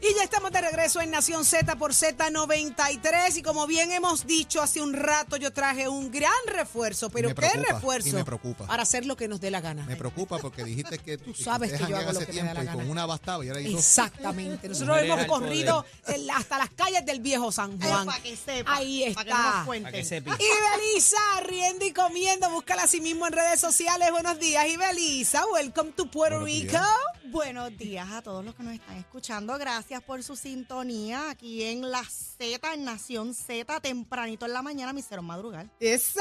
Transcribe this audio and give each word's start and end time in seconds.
Y 0.00 0.14
ya 0.14 0.22
estamos 0.22 0.52
de 0.52 0.60
regreso 0.60 1.00
en 1.00 1.10
Nación 1.10 1.44
Z 1.44 1.76
por 1.76 1.92
Z93 1.92 3.36
y 3.36 3.42
como 3.42 3.66
bien 3.66 3.90
hemos 3.90 4.26
dicho 4.26 4.62
hace 4.62 4.80
un 4.80 4.92
rato 4.92 5.36
yo 5.36 5.52
traje 5.52 5.88
un 5.88 6.10
gran 6.10 6.30
refuerzo, 6.46 7.10
pero 7.10 7.30
me 7.30 7.34
¿qué 7.34 7.40
preocupa, 7.40 7.72
refuerzo? 7.74 8.12
me 8.16 8.24
preocupa. 8.24 8.66
Para 8.66 8.82
hacer 8.84 9.06
lo 9.06 9.16
que 9.16 9.26
nos 9.28 9.40
dé 9.40 9.50
la 9.50 9.60
gana. 9.60 9.84
Me 9.86 9.96
preocupa 9.96 10.38
porque 10.38 10.62
dijiste 10.64 10.98
que 10.98 11.18
tú 11.18 11.34
sabes 11.34 11.72
que 11.72 11.78
yo 11.88 11.96
hago 11.96 12.12
lo 12.12 12.20
que 12.20 12.32
me 12.32 12.42
da 12.44 12.54
la 12.54 12.62
y 12.62 12.66
gana. 12.66 12.72
con 12.78 12.90
una 12.90 13.06
bastaba 13.06 13.44
y 13.44 13.48
ahora 13.48 13.60
hizo 13.60 13.78
Exactamente. 13.78 14.68
Nosotros 14.68 14.98
hemos 15.02 15.24
corrido 15.26 15.84
el- 16.06 16.30
hasta 16.30 16.58
las 16.58 16.70
calles 16.70 17.04
del 17.04 17.20
viejo 17.20 17.50
San 17.50 17.80
Juan. 17.80 18.06
para 18.06 18.22
que 18.22 18.36
sepa, 18.36 18.76
Ahí 18.76 19.12
para 19.14 19.24
que 19.24 19.30
nos 19.30 19.46
está. 19.46 19.62
cuenten. 19.64 20.04
Y 20.04 20.88
Belisa, 20.88 21.16
riendo 21.44 21.84
y 21.84 21.92
comiendo, 21.92 22.50
búscala 22.50 22.84
así 22.84 23.00
mismo 23.00 23.26
en 23.26 23.32
redes 23.32 23.60
sociales. 23.60 24.10
Buenos 24.12 24.38
días, 24.38 24.66
y 24.68 24.76
Belisa, 24.76 25.44
welcome 25.52 25.90
to 25.92 26.06
Puerto 26.10 26.40
Buenos 26.40 26.44
Rico. 26.62 26.70
días. 26.72 26.86
Buenos 27.30 27.76
días 27.76 28.08
a 28.10 28.22
todos 28.22 28.42
los 28.44 28.54
que 28.54 28.62
nos 28.62 28.74
están 28.74 28.96
escuchando. 28.96 29.58
Gracias 29.58 29.97
por 30.00 30.22
su 30.22 30.36
sintonía 30.36 31.30
aquí 31.30 31.62
en 31.62 31.90
La 31.90 32.04
Z, 32.04 32.74
en 32.74 32.84
Nación 32.84 33.34
Z, 33.34 33.80
tempranito 33.80 34.46
en 34.46 34.52
la 34.52 34.62
mañana, 34.62 34.92
me 34.92 35.00
hicieron 35.00 35.26
madrugar. 35.26 35.70
Eso, 35.80 36.20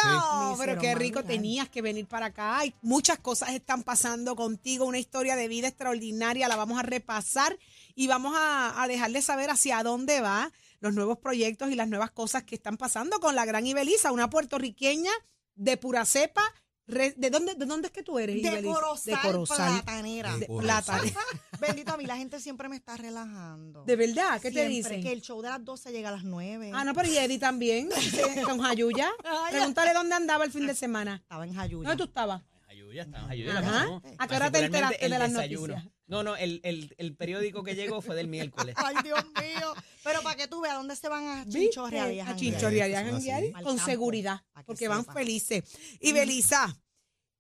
pero 0.57 0.79
qué 0.79 0.95
rico 0.95 1.19
madrugar. 1.19 1.35
tenías 1.35 1.69
que 1.69 1.81
venir 1.81 2.07
para 2.07 2.27
acá. 2.27 2.59
Hay 2.59 2.73
muchas 2.81 3.19
cosas 3.19 3.49
están 3.49 3.83
pasando 3.83 4.35
contigo, 4.35 4.85
una 4.85 4.99
historia 4.99 5.35
de 5.35 5.47
vida 5.47 5.67
extraordinaria, 5.67 6.47
la 6.47 6.55
vamos 6.55 6.79
a 6.79 6.83
repasar 6.83 7.57
y 7.95 8.07
vamos 8.07 8.35
a, 8.35 8.81
a 8.81 8.87
dejarle 8.87 9.21
saber 9.21 9.49
hacia 9.49 9.83
dónde 9.83 10.21
va 10.21 10.51
los 10.79 10.93
nuevos 10.93 11.17
proyectos 11.17 11.71
y 11.71 11.75
las 11.75 11.87
nuevas 11.87 12.11
cosas 12.11 12.43
que 12.43 12.55
están 12.55 12.77
pasando 12.77 13.19
con 13.19 13.35
la 13.35 13.45
gran 13.45 13.65
Ibeliza, 13.65 14.11
una 14.11 14.29
puertorriqueña 14.29 15.11
de 15.55 15.77
pura 15.77 16.05
cepa. 16.05 16.43
Re- 16.87 17.13
¿De 17.17 17.29
dónde, 17.29 17.53
¿De 17.55 17.65
dónde 17.65 17.87
es 17.87 17.91
que 17.93 18.01
tú 18.01 18.17
eres, 18.17 18.41
De? 18.41 18.63
Corozal, 18.63 19.15
de 19.15 19.21
Corozal. 19.21 19.73
Platanera. 19.83 20.37
De 20.37 20.45
Plata. 20.47 21.01
Bendito 21.59 21.93
a 21.93 21.97
mí, 21.97 22.05
la 22.05 22.15
gente 22.17 22.39
siempre 22.39 22.69
me 22.69 22.75
está 22.77 22.95
relajando. 22.95 23.83
¿De 23.83 23.95
verdad? 23.95 24.39
¿Qué 24.41 24.49
te 24.51 24.67
Siempre, 24.67 24.75
dicen? 24.75 25.03
Que 25.03 25.11
el 25.11 25.21
show 25.21 25.41
de 25.41 25.49
las 25.49 25.63
12 25.65 25.91
llega 25.91 26.09
a 26.09 26.13
las 26.13 26.23
9. 26.23 26.71
Ah, 26.73 26.83
no, 26.85 26.93
pero 26.93 27.09
y 27.09 27.17
Eddie 27.17 27.39
también, 27.39 27.89
con 28.45 28.59
Jayuya. 28.61 29.09
Ay, 29.23 29.53
Pregúntale 29.55 29.93
dónde 29.93 30.15
andaba 30.15 30.45
el 30.45 30.51
fin 30.51 30.65
de 30.65 30.75
semana. 30.75 31.15
Estaba 31.15 31.45
en 31.45 31.53
Jayuya. 31.53 31.89
¿Dónde 31.89 32.03
tú 32.03 32.07
estabas? 32.09 32.41
Ayuya, 32.69 33.03
estamos 33.03 33.29
ayuya. 33.31 33.59
Ajá. 33.59 33.85
¿no? 33.85 34.01
¿A 34.17 34.27
qué 34.27 34.35
hora 34.35 34.51
te 34.51 34.59
enteraste 34.59 34.97
de 34.99 35.09
las 35.09 35.31
desayuno. 35.31 35.67
noticias? 35.75 35.93
No, 36.07 36.23
no, 36.23 36.37
el, 36.37 36.61
el, 36.63 36.95
el 36.97 37.15
periódico 37.15 37.63
que 37.63 37.75
llegó 37.75 38.01
fue 38.01 38.15
del 38.15 38.27
miércoles. 38.27 38.75
Ay, 38.77 38.95
Dios 39.03 39.19
mío. 39.25 39.73
Pero 40.03 40.21
para 40.21 40.35
que 40.37 40.47
tú 40.47 40.61
veas 40.61 40.75
dónde 40.77 40.95
se 40.95 41.09
van 41.09 41.27
a 41.27 41.45
chinchorrear 41.49 42.13
y 42.13 42.19
a 42.21 42.29
A 42.29 42.35
chinchorrear 42.35 42.89
y 42.89 42.93
a 43.51 43.61
con 43.61 43.77
seguridad, 43.77 44.41
porque 44.65 44.87
van 44.87 45.03
felices. 45.05 45.63
Y 45.99 46.13
Belisa, 46.13 46.77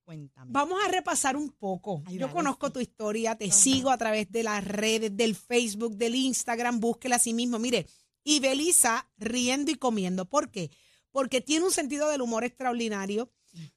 Cuéntame. 0.07 0.53
vamos 0.53 0.79
a 0.85 0.87
repasar 0.89 1.35
un 1.35 1.49
poco. 1.49 2.01
Ay, 2.05 2.17
Yo 2.17 2.31
conozco 2.31 2.67
sí. 2.67 2.73
tu 2.73 2.79
historia, 2.79 3.35
te 3.35 3.51
sigo 3.51 3.91
a 3.91 3.97
través 3.97 4.31
de 4.31 4.41
las 4.41 4.63
redes, 4.63 5.17
del 5.17 5.35
Facebook, 5.35 5.97
del 5.97 6.15
Instagram, 6.15 6.79
búsquela 6.79 7.17
a 7.17 7.19
sí 7.19 7.33
mismo. 7.33 7.59
Mire, 7.59 7.85
y 8.23 8.39
Belisa 8.39 9.05
riendo 9.17 9.69
y 9.69 9.75
comiendo. 9.75 10.23
¿Por 10.23 10.49
qué? 10.49 10.71
Porque 11.11 11.41
tiene 11.41 11.65
un 11.65 11.71
sentido 11.71 12.07
del 12.07 12.21
humor 12.21 12.45
extraordinario 12.45 13.29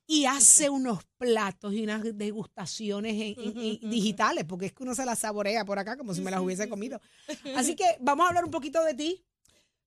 y 0.07 0.27
hace 0.27 0.71
unos 0.71 1.05
platos 1.19 1.75
y 1.75 1.83
unas 1.83 2.03
degustaciones 2.17 3.15
en- 3.15 3.41
en- 3.59 3.79
en 3.83 3.91
digitales, 3.91 4.45
porque 4.45 4.67
es 4.67 4.73
que 4.73 4.85
uno 4.85 4.95
se 4.95 5.05
las 5.05 5.19
saborea 5.19 5.65
por 5.65 5.81
acá 5.81 5.97
como 5.97 6.15
si 6.15 6.21
me 6.21 6.31
las 6.31 6.41
hubiese 6.41 6.69
comido. 6.69 7.01
Así 7.57 7.75
que 7.75 7.85
vamos 8.01 8.25
a 8.27 8.29
hablar 8.29 8.45
un 8.45 8.53
poquito 8.53 8.85
de 8.85 8.95
ti. 8.95 9.25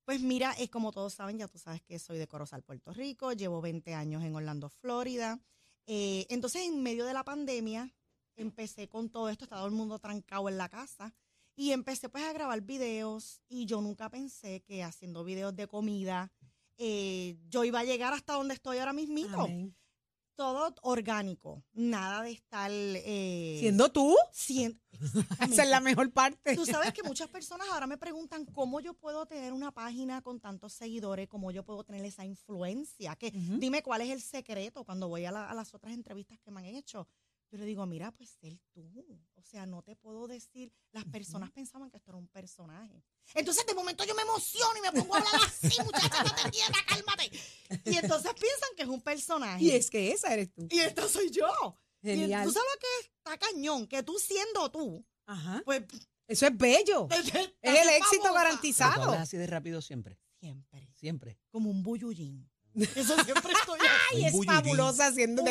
Pues 0.03 0.19
mira, 0.19 0.51
es 0.59 0.69
como 0.69 0.91
todos 0.91 1.13
saben, 1.13 1.37
ya 1.37 1.47
tú 1.47 1.57
sabes 1.57 1.81
que 1.81 1.97
soy 1.99 2.17
de 2.17 2.27
Corozal, 2.27 2.63
Puerto 2.63 2.91
Rico, 2.91 3.31
llevo 3.31 3.61
20 3.61 3.93
años 3.93 4.21
en 4.25 4.35
Orlando, 4.35 4.67
Florida. 4.67 5.39
Eh, 5.85 6.25
entonces, 6.29 6.63
en 6.63 6.81
medio 6.81 7.05
de 7.05 7.13
la 7.13 7.23
pandemia, 7.23 7.93
empecé 8.35 8.87
con 8.87 9.09
todo 9.09 9.29
esto, 9.29 9.45
estaba 9.45 9.61
todo 9.61 9.69
el 9.69 9.75
mundo 9.75 9.99
trancado 9.99 10.49
en 10.49 10.57
la 10.57 10.69
casa 10.69 11.13
y 11.55 11.71
empecé 11.71 12.09
pues 12.09 12.23
a 12.23 12.33
grabar 12.33 12.61
videos 12.61 13.41
y 13.47 13.65
yo 13.65 13.81
nunca 13.81 14.09
pensé 14.09 14.61
que 14.61 14.83
haciendo 14.83 15.23
videos 15.23 15.55
de 15.55 15.67
comida 15.67 16.31
eh, 16.77 17.37
yo 17.49 17.63
iba 17.63 17.79
a 17.79 17.83
llegar 17.83 18.13
hasta 18.13 18.33
donde 18.33 18.55
estoy 18.55 18.79
ahora 18.79 18.93
mismito. 18.93 19.47
Todo 20.35 20.73
orgánico, 20.81 21.63
nada 21.73 22.23
de 22.23 22.31
estar... 22.31 22.71
Eh, 22.71 23.57
Siendo 23.59 23.91
tú, 23.91 24.15
cien- 24.33 24.79
esa 25.39 25.63
es 25.63 25.69
la 25.69 25.79
mejor 25.79 26.11
parte. 26.11 26.55
Tú 26.55 26.65
sabes 26.65 26.91
que 26.91 27.03
muchas 27.03 27.27
personas 27.29 27.67
ahora 27.71 27.85
me 27.85 27.97
preguntan 27.99 28.45
cómo 28.45 28.79
yo 28.79 28.95
puedo 28.95 29.27
tener 29.27 29.53
una 29.53 29.71
página 29.71 30.21
con 30.23 30.39
tantos 30.39 30.73
seguidores, 30.73 31.27
cómo 31.27 31.51
yo 31.51 31.63
puedo 31.63 31.83
tener 31.83 32.03
esa 32.03 32.25
influencia. 32.25 33.15
Que 33.15 33.29
dime 33.31 33.83
cuál 33.83 34.01
es 34.01 34.09
el 34.09 34.21
secreto 34.21 34.83
cuando 34.83 35.07
voy 35.07 35.25
a, 35.25 35.31
la- 35.31 35.49
a 35.49 35.53
las 35.53 35.73
otras 35.75 35.93
entrevistas 35.93 36.39
que 36.39 36.49
me 36.51 36.61
han 36.61 36.65
hecho. 36.75 37.07
Yo 37.53 37.59
le 37.59 37.65
digo, 37.67 37.85
mira, 37.85 38.11
pues 38.11 38.31
ser 38.31 38.57
tú. 38.73 38.91
O 39.35 39.41
sea, 39.43 39.67
no 39.67 39.83
te 39.83 39.95
puedo 39.95 40.27
decir. 40.27 40.73
Las 40.91 41.05
personas 41.05 41.51
pensaban 41.51 41.91
que 41.91 41.97
esto 41.97 42.09
era 42.09 42.17
un 42.17 42.27
personaje. 42.27 43.03
Entonces, 43.35 43.63
de 43.67 43.75
momento 43.75 44.03
yo 44.05 44.15
me 44.15 44.23
emociono 44.23 44.73
y 44.79 44.81
me 44.81 44.91
pongo 44.91 45.13
a 45.13 45.19
hablar 45.19 45.35
así, 45.45 45.77
muchacha, 45.85 46.23
no 46.23 46.33
te 46.33 46.49
quieta, 46.49 46.79
cálmate. 46.87 47.29
Y 47.85 47.95
entonces 47.95 48.31
piensan 48.33 48.69
que 48.75 48.81
es 48.81 48.89
un 48.89 49.01
personaje. 49.01 49.63
Y 49.63 49.69
es 49.69 49.91
que 49.91 50.11
esa 50.11 50.33
eres 50.33 50.51
tú. 50.51 50.67
Y 50.71 50.79
esta 50.79 51.07
soy 51.07 51.29
yo. 51.29 51.77
Y 52.01 52.07
Genial. 52.07 52.43
tú 52.47 52.53
sabes 52.53 52.69
lo 52.73 52.79
que 52.79 53.07
está 53.17 53.37
cañón, 53.37 53.85
que 53.85 54.01
tú 54.01 54.17
siendo 54.17 54.71
tú, 54.71 55.05
Ajá. 55.27 55.61
pues 55.63 55.83
Eso 56.27 56.47
es 56.47 56.57
bello. 56.57 57.07
es 57.11 57.27
Es 57.27 57.35
el 57.61 57.89
éxito 57.89 58.23
Pero 58.23 58.29
tú 58.29 58.33
garantizado. 58.33 59.03
hablas 59.03 59.21
así 59.21 59.37
de 59.37 59.45
rápido 59.45 59.79
siempre. 59.83 60.17
Siempre. 60.39 60.89
Siempre. 60.95 61.39
Como 61.51 61.69
un 61.69 61.83
buyullín. 61.83 62.49
Eso 62.75 63.15
siempre 63.23 63.53
estoy 63.53 63.79
Ay, 64.13 64.25
es 64.25 64.31
bullying. 64.33 64.51
fabulosa 64.51 65.07
haciendo 65.07 65.43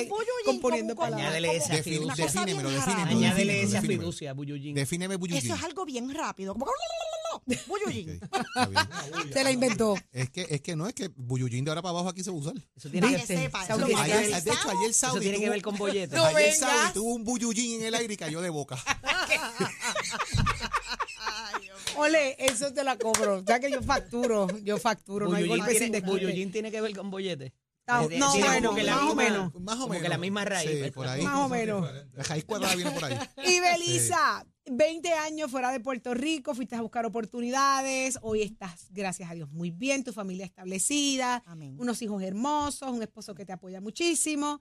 componiendo. 0.45 1.01
Añádele 1.03 1.57
esa 1.57 1.75
Defi- 1.75 1.83
fiducia. 1.85 2.25
Defínemelo, 2.27 2.71
defínemelo. 2.71 3.11
Añádele 3.19 3.63
esa 3.63 3.75
defínemelo. 3.77 4.01
fiducia, 4.03 4.33
Buyullín. 4.33 4.75
Defíneme 4.75 5.17
Buyuyin. 5.17 5.45
Eso 5.45 5.55
es 5.55 5.63
algo 5.63 5.85
bien 5.85 6.13
rápido. 6.13 6.53
Como 6.55 6.67
buyullín. 7.67 8.21
Ok, 8.23 8.39
está 8.43 8.67
bien. 8.67 8.89
Se 9.33 9.45
la 9.45 9.51
inventó. 9.51 9.97
Es 10.13 10.31
que, 10.31 10.47
es 10.51 10.61
que 10.61 10.77
no, 10.77 10.87
es 10.89 10.95
que 10.95 11.09
Buyuyin 11.15 11.65
de 11.65 11.71
ahora 11.71 11.83
para 11.83 11.91
abajo 11.91 12.09
aquí 12.09 12.23
se 12.25 12.31
va 12.31 12.37
a 12.37 12.41
usar. 12.41 12.55
Eso 12.77 12.91
tiene 12.91 13.09
que, 13.09 13.17
que 13.17 13.27
sepa. 13.27 13.65
Eso 13.65 13.77
tiene 13.87 14.01
Ayer, 14.01 14.17
ver- 14.31 14.43
de 14.43 14.51
hecho, 14.51 14.71
ayer 14.71 14.91
eso 14.91 14.99
Saudi 15.07 15.21
tiene 15.21 15.39
que 15.39 15.45
tuvo- 15.47 15.51
ver 15.53 15.63
con 15.63 15.77
bollete. 15.77 16.17
No 16.17 16.25
ayer 16.25 16.37
vengas. 16.53 16.59
Saudi 16.59 16.93
tuvo 16.95 17.15
un 17.15 17.25
Buyuyin 17.25 17.81
en 17.81 17.87
el 17.87 17.95
aire 17.95 18.15
y 18.15 18.17
cayó 18.17 18.41
de 18.41 18.51
boca. 18.51 18.77
Ole, 21.97 22.37
eso 22.39 22.73
te 22.73 22.85
la 22.85 22.97
cobro. 22.97 23.39
O 23.39 23.45
sea 23.45 23.61
que 23.61 23.71
yo 23.71 23.83
facturo, 23.83 24.47
yo 24.61 24.79
facturo, 24.79 25.29
no 25.29 25.37
hay 25.37 25.47
golpe 25.47 25.79
sin 25.79 25.93
tiene, 25.93 26.47
tiene 26.53 26.71
que 26.71 26.81
ver 26.81 26.97
con 26.97 27.11
bollete. 27.11 27.53
Ah, 27.89 28.01
Tiene- 28.07 28.19
No, 28.21 28.33
tiene 28.33 28.47
bueno, 28.47 28.69
como 28.69 28.77
que 28.79 28.83
la 28.85 28.95
más 28.95 29.03
o 29.03 29.07
misma- 29.09 29.23
menos. 29.25 29.55
Más 29.61 29.75
o 29.75 29.79
Como 29.81 29.89
menos. 29.89 30.03
que 30.05 30.09
la 30.09 30.19
misma 30.19 30.45
raíz. 30.45 30.71
Sí, 30.71 30.77
¿verdad? 30.77 30.93
por 30.95 31.09
ahí. 31.09 31.23
Más 31.23 31.37
o 31.39 31.49
menos. 31.49 31.89
La 32.15 32.23
raíz 32.23 32.45
cuadrada 32.45 32.75
viene 32.77 32.91
por 32.93 33.05
ahí. 33.05 33.19
Y 33.45 33.61
Belisa, 33.61 34.47
20 34.71 35.13
años 35.15 35.51
fuera 35.51 35.73
de 35.73 35.81
Puerto 35.81 36.15
Rico, 36.15 36.55
fuiste 36.55 36.77
a 36.77 36.81
buscar 36.81 37.05
oportunidades, 37.07 38.19
hoy 38.23 38.43
estás, 38.43 38.87
gracias 38.91 39.29
a 39.31 39.35
Dios, 39.35 39.51
muy 39.51 39.71
bien, 39.73 40.05
tu 40.05 40.13
familia 40.13 40.47
establecida, 40.47 41.43
Amén. 41.45 41.75
unos 41.81 42.01
hijos 42.03 42.23
hermosos, 42.23 42.89
un 42.91 43.03
esposo 43.03 43.35
que 43.35 43.45
te 43.45 43.53
apoya 43.53 43.81
muchísimo, 43.81 44.61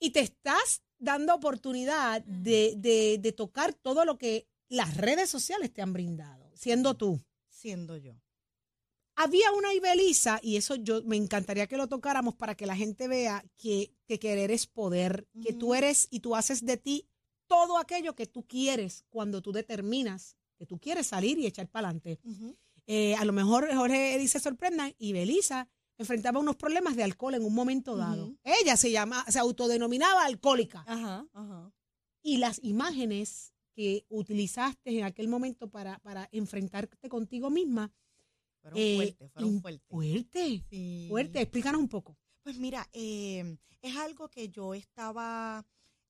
y 0.00 0.10
te 0.10 0.20
estás 0.20 0.82
dando 0.98 1.32
oportunidad 1.36 2.22
de, 2.24 2.74
de- 2.76 3.18
de 3.20 3.32
tocar 3.32 3.72
todo 3.74 4.04
lo 4.04 4.18
que 4.18 4.48
las 4.68 4.96
redes 4.96 5.30
sociales 5.30 5.72
te 5.72 5.82
han 5.82 5.92
brindado, 5.92 6.50
siendo 6.54 6.96
tú. 6.96 7.20
Siendo 7.48 7.96
yo. 7.96 8.20
Había 9.16 9.50
una 9.52 9.74
Ibeliza, 9.74 10.38
y 10.42 10.56
eso 10.56 10.76
yo 10.76 11.02
me 11.02 11.16
encantaría 11.16 11.66
que 11.66 11.76
lo 11.76 11.88
tocáramos 11.88 12.36
para 12.36 12.54
que 12.54 12.66
la 12.66 12.76
gente 12.76 13.08
vea 13.08 13.44
que, 13.56 13.92
que 14.06 14.20
querer 14.20 14.52
es 14.52 14.66
poder, 14.66 15.26
que 15.42 15.52
tú 15.52 15.74
eres 15.74 16.06
y 16.10 16.20
tú 16.20 16.36
haces 16.36 16.64
de 16.64 16.76
ti 16.76 17.08
todo 17.48 17.78
aquello 17.78 18.14
que 18.14 18.26
tú 18.26 18.46
quieres 18.46 19.04
cuando 19.08 19.42
tú 19.42 19.50
determinas 19.50 20.36
que 20.58 20.66
tú 20.66 20.78
quieres 20.78 21.06
salir 21.06 21.38
y 21.38 21.46
echar 21.46 21.68
para 21.68 21.88
adelante. 21.88 22.18
Eh, 22.86 23.14
a 23.14 23.24
lo 23.24 23.32
mejor 23.32 23.72
Jorge 23.74 24.18
dice 24.18 24.40
sorprendan 24.40 24.94
y 24.98 25.12
Belisa 25.12 25.68
enfrentaba 25.96 26.40
unos 26.40 26.56
problemas 26.56 26.96
de 26.96 27.04
alcohol 27.04 27.34
en 27.34 27.44
un 27.44 27.54
momento 27.54 27.96
dado. 27.96 28.34
Ella 28.44 28.76
se 28.76 28.90
llama, 28.90 29.24
se 29.28 29.38
autodenominaba 29.38 30.24
alcohólica. 30.24 30.84
Ajá, 30.86 31.26
ajá. 31.32 31.72
Y 32.22 32.38
las 32.38 32.62
imágenes 32.62 33.54
que 33.78 34.04
utilizaste 34.08 34.98
en 34.98 35.04
aquel 35.04 35.28
momento 35.28 35.70
para, 35.70 36.00
para 36.00 36.28
enfrentarte 36.32 37.08
contigo 37.08 37.48
misma. 37.48 37.92
Fueron 38.60 38.76
eh, 38.80 38.96
fuertes, 38.96 39.30
fueron 39.32 39.60
fuertes. 39.60 39.86
Fuerte, 39.88 40.64
Sí. 40.68 41.06
fuerte. 41.08 41.40
Explícanos 41.42 41.80
un 41.80 41.88
poco. 41.88 42.18
Pues 42.42 42.58
mira, 42.58 42.88
eh, 42.92 43.56
es 43.80 43.96
algo 43.96 44.28
que 44.30 44.48
yo 44.48 44.74
estaba 44.74 45.64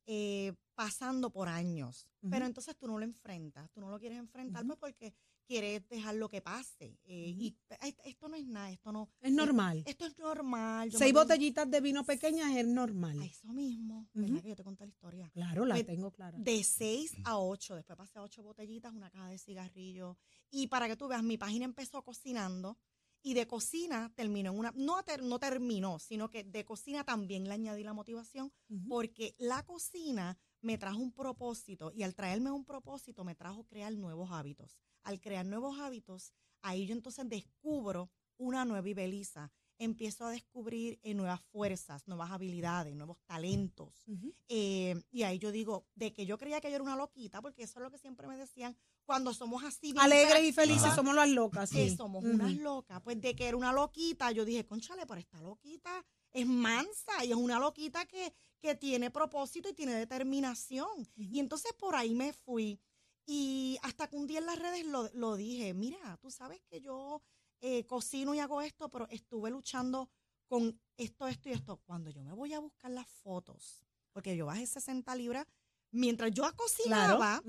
eh, 0.07 0.55
pasando 0.75 1.29
por 1.29 1.49
años, 1.49 2.09
pero 2.31 2.47
entonces 2.47 2.75
tú 2.75 2.87
no 2.87 2.99
lo 2.99 3.05
enfrentas, 3.05 3.71
tú 3.71 3.83
no 3.83 3.91
lo 3.91 3.99
quieres 3.99 4.19
enfrentar 4.19 4.65
pues 4.67 4.79
porque 4.79 5.13
quieres 5.49 5.89
dejar 5.89 6.15
lo 6.15 6.29
que 6.29 6.43
pase. 6.43 6.99
eh, 7.05 7.35
Y 7.37 7.57
eh, 7.81 7.97
esto 8.05 8.29
no 8.29 8.37
es 8.37 8.47
nada, 8.47 8.71
esto 8.71 8.93
no... 8.93 9.09
Es 9.21 9.33
normal. 9.33 9.83
Esto 9.87 10.05
es 10.07 10.19
normal. 10.19 10.91
yo 10.91 10.99
Seis 10.99 11.13
me- 11.15 11.21
botellitas 11.21 11.69
de 11.71 11.81
vino 11.81 12.05
pequeñas 12.05 12.55
es 12.55 12.67
normal. 12.67 13.19
A 13.21 13.25
eso 13.25 13.49
mismo, 13.53 14.07
¿verdad? 14.13 14.35
Ujú. 14.35 14.43
Que 14.43 14.49
yo 14.51 14.57
te 14.57 14.65
conté 14.65 14.85
la 14.85 14.91
historia. 14.91 15.31
Claro, 15.33 15.65
la 15.65 15.83
tengo 15.83 16.11
clara. 16.13 16.39
De 16.39 16.63
6 16.63 17.17
a 17.25 17.39
8, 17.39 17.75
después 17.77 17.97
pasé 17.97 18.19
a 18.19 18.23
8 18.23 18.43
botellitas, 18.43 18.93
una 18.93 19.11
caja 19.11 19.29
de 19.31 19.39
cigarrillos. 19.39 20.17
Y 20.51 20.67
para 20.69 20.87
que 20.87 20.97
tú 20.97 21.09
veas, 21.09 21.23
mi 21.23 21.39
página 21.39 21.65
empezó 21.65 22.03
cocinando 22.05 22.77
y 23.23 23.35
de 23.35 23.47
cocina 23.49 24.13
terminó 24.15 24.53
en 24.53 24.59
una, 24.59 24.73
no, 24.77 25.03
ter- 25.03 25.23
no 25.25 25.39
terminó, 25.41 25.99
sino 25.99 26.31
que 26.31 26.45
de 26.45 26.65
cocina 26.65 27.03
también 27.05 27.45
le 27.49 27.55
añadí 27.55 27.83
la 27.83 27.93
motivación 27.93 28.53
porque 28.89 29.35
la 29.39 29.65
cocina 29.65 30.39
me 30.61 30.79
trajo 30.79 30.99
un 30.99 31.13
propósito 31.13 31.93
y 31.95 32.03
al 32.03 32.15
traerme 32.15 32.51
un 32.51 32.65
propósito 32.65 33.25
me 33.25 33.35
trajo 33.35 33.65
crear 33.65 33.93
nuevos 33.93 34.31
hábitos. 34.33 34.81
Al 35.03 35.21
crear 35.21 35.47
nuevos 35.47 35.79
hábitos, 35.79 36.33
ahí 36.63 36.87
yo 36.87 36.95
entonces 36.95 37.29
descubro 37.29 38.11
una 38.37 38.65
nueva 38.65 38.89
Ibeliza. 38.89 39.51
Empiezo 39.81 40.27
a 40.27 40.31
descubrir 40.33 40.99
eh, 41.03 41.15
nuevas 41.15 41.41
fuerzas, 41.41 42.09
nuevas 42.09 42.33
habilidades, 42.33 42.97
nuevos 42.97 43.19
talentos. 43.27 44.05
Eh, 44.49 45.01
y 45.13 45.23
ahí 45.23 45.39
yo 45.39 45.53
digo, 45.53 45.87
de 45.95 46.13
que 46.13 46.27
yo 46.27 46.37
creía 46.37 46.61
que 46.61 46.69
yo 46.69 46.75
era 46.75 46.83
una 46.83 46.97
loquita, 46.97 47.41
porque 47.41 47.63
eso 47.63 47.79
es 47.79 47.85
lo 47.85 47.91
que 47.91 47.99
siempre 47.99 48.27
me 48.27 48.37
decían, 48.37 48.77
cuando 49.05 49.33
somos 49.33 49.63
así. 49.63 49.95
Alegres 49.97 50.43
y 50.43 50.53
felices 50.53 50.87
Ajá. 50.87 50.97
somos 50.97 51.15
las 51.15 51.29
locas. 51.29 51.71
que 51.71 51.89
sí. 51.89 51.97
somos 51.97 52.25
unas 52.25 52.55
locas. 52.57 53.01
Pues 53.03 53.21
de 53.21 53.37
que 53.37 53.47
era 53.47 53.57
una 53.57 53.73
loquita, 53.73 54.33
yo 54.33 54.45
dije, 54.45 54.67
conchale, 54.67 55.07
pero 55.07 55.21
esta 55.21 55.41
loquita 55.41 56.05
es 56.33 56.47
mansa 56.47 57.25
y 57.25 57.31
es 57.31 57.37
una 57.37 57.59
loquita 57.59 58.05
que, 58.07 58.33
que 58.61 58.75
tiene 58.75 59.11
propósito 59.11 59.69
y 59.69 59.73
tiene 59.75 59.95
determinación. 59.95 61.09
Y 61.17 61.39
entonces 61.41 61.73
por 61.75 61.95
ahí 61.97 62.15
me 62.15 62.33
fui. 62.33 62.81
Y 63.27 63.79
hasta 63.83 64.09
que 64.09 64.17
un 64.17 64.27
día 64.27 64.39
en 64.39 64.47
las 64.47 64.59
redes 64.59 64.87
lo, 64.87 65.11
lo 65.13 65.37
dije, 65.37 65.75
mira, 65.75 66.17
tú 66.19 66.31
sabes 66.31 66.63
que 66.71 66.81
yo 66.81 67.23
eh, 67.61 67.85
cocino 67.87 68.35
y 68.35 68.39
hago 68.41 68.63
esto, 68.63 68.89
pero 68.91 69.07
estuve 69.11 69.51
luchando 69.51 70.11
con 70.47 70.81
esto, 70.97 71.27
esto 71.27 71.49
y 71.49 71.53
esto. 71.53 71.77
Cuando 71.85 72.11
yo 72.11 72.23
me 72.23 72.33
voy 72.33 72.55
a 72.55 72.61
buscar 72.61 72.91
las 72.91 73.07
fotos, 73.09 73.85
porque 74.13 74.37
yo 74.37 74.47
bajé 74.47 74.67
60 74.67 75.15
libras, 75.17 75.47
mientras 75.91 76.31
yo 76.31 76.43
Claro. 76.43 76.57
cocinaba, 76.57 77.43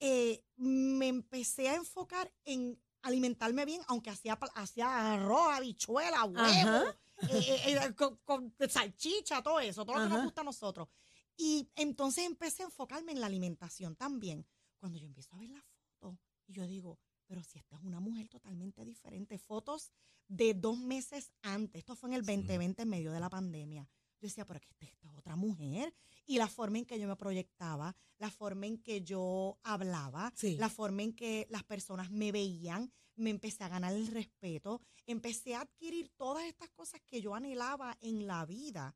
eh, 0.00 0.44
me 0.56 1.08
empecé 1.08 1.68
a 1.68 1.74
enfocar 1.74 2.32
en 2.44 2.80
alimentarme 3.02 3.64
bien, 3.64 3.82
aunque 3.88 4.10
hacía, 4.10 4.38
hacía 4.54 5.14
arroz, 5.14 5.48
habichuela, 5.52 6.24
huevo, 6.24 6.40
Ajá. 6.44 6.98
Eh, 7.30 7.62
eh, 7.66 7.78
eh, 7.82 7.94
con, 7.94 8.16
con 8.18 8.54
salchicha, 8.68 9.42
todo 9.42 9.60
eso, 9.60 9.84
todo 9.84 9.96
lo 9.96 10.02
que 10.02 10.06
Ajá. 10.06 10.16
nos 10.16 10.24
gusta 10.24 10.40
a 10.40 10.44
nosotros. 10.44 10.88
Y 11.36 11.70
entonces 11.76 12.24
empecé 12.24 12.62
a 12.62 12.66
enfocarme 12.66 13.12
en 13.12 13.20
la 13.20 13.26
alimentación 13.26 13.96
también. 13.96 14.46
Cuando 14.78 14.98
yo 14.98 15.06
empiezo 15.06 15.34
a 15.34 15.38
ver 15.38 15.50
las 15.50 15.64
fotos, 15.64 16.18
y 16.46 16.52
yo 16.52 16.66
digo, 16.66 16.98
pero 17.26 17.42
si 17.42 17.58
esta 17.58 17.76
es 17.76 17.82
una 17.82 18.00
mujer 18.00 18.28
totalmente 18.28 18.84
diferente, 18.84 19.38
fotos 19.38 19.92
de 20.28 20.54
dos 20.54 20.78
meses 20.78 21.32
antes, 21.42 21.78
esto 21.78 21.96
fue 21.96 22.10
en 22.10 22.14
el 22.14 22.26
2020, 22.26 22.82
en 22.82 22.88
medio 22.88 23.12
de 23.12 23.20
la 23.20 23.30
pandemia. 23.30 23.88
Yo 24.20 24.28
decía, 24.28 24.44
pero 24.44 24.60
que 24.60 24.68
esta 24.80 25.08
es 25.08 25.14
otra 25.16 25.36
mujer. 25.36 25.94
Y 26.26 26.38
la 26.38 26.46
forma 26.48 26.78
en 26.78 26.84
que 26.86 26.98
yo 26.98 27.08
me 27.08 27.16
proyectaba, 27.16 27.94
la 28.18 28.30
forma 28.30 28.66
en 28.66 28.78
que 28.78 29.02
yo 29.02 29.58
hablaba, 29.62 30.32
Sí. 30.36 30.56
la 30.56 30.68
forma 30.68 31.02
en 31.02 31.12
que 31.14 31.46
las 31.50 31.64
personas 31.64 32.10
me 32.10 32.30
veían, 32.32 32.92
me 33.16 33.30
empecé 33.30 33.64
a 33.64 33.68
ganar 33.68 33.92
el 33.92 34.06
respeto, 34.06 34.80
empecé 35.06 35.54
a 35.54 35.62
adquirir 35.62 36.10
todas 36.16 36.44
estas 36.46 36.70
cosas 36.70 37.00
que 37.08 37.20
yo 37.20 37.34
anhelaba 37.34 37.96
en 38.00 38.26
la 38.26 38.46
vida 38.46 38.94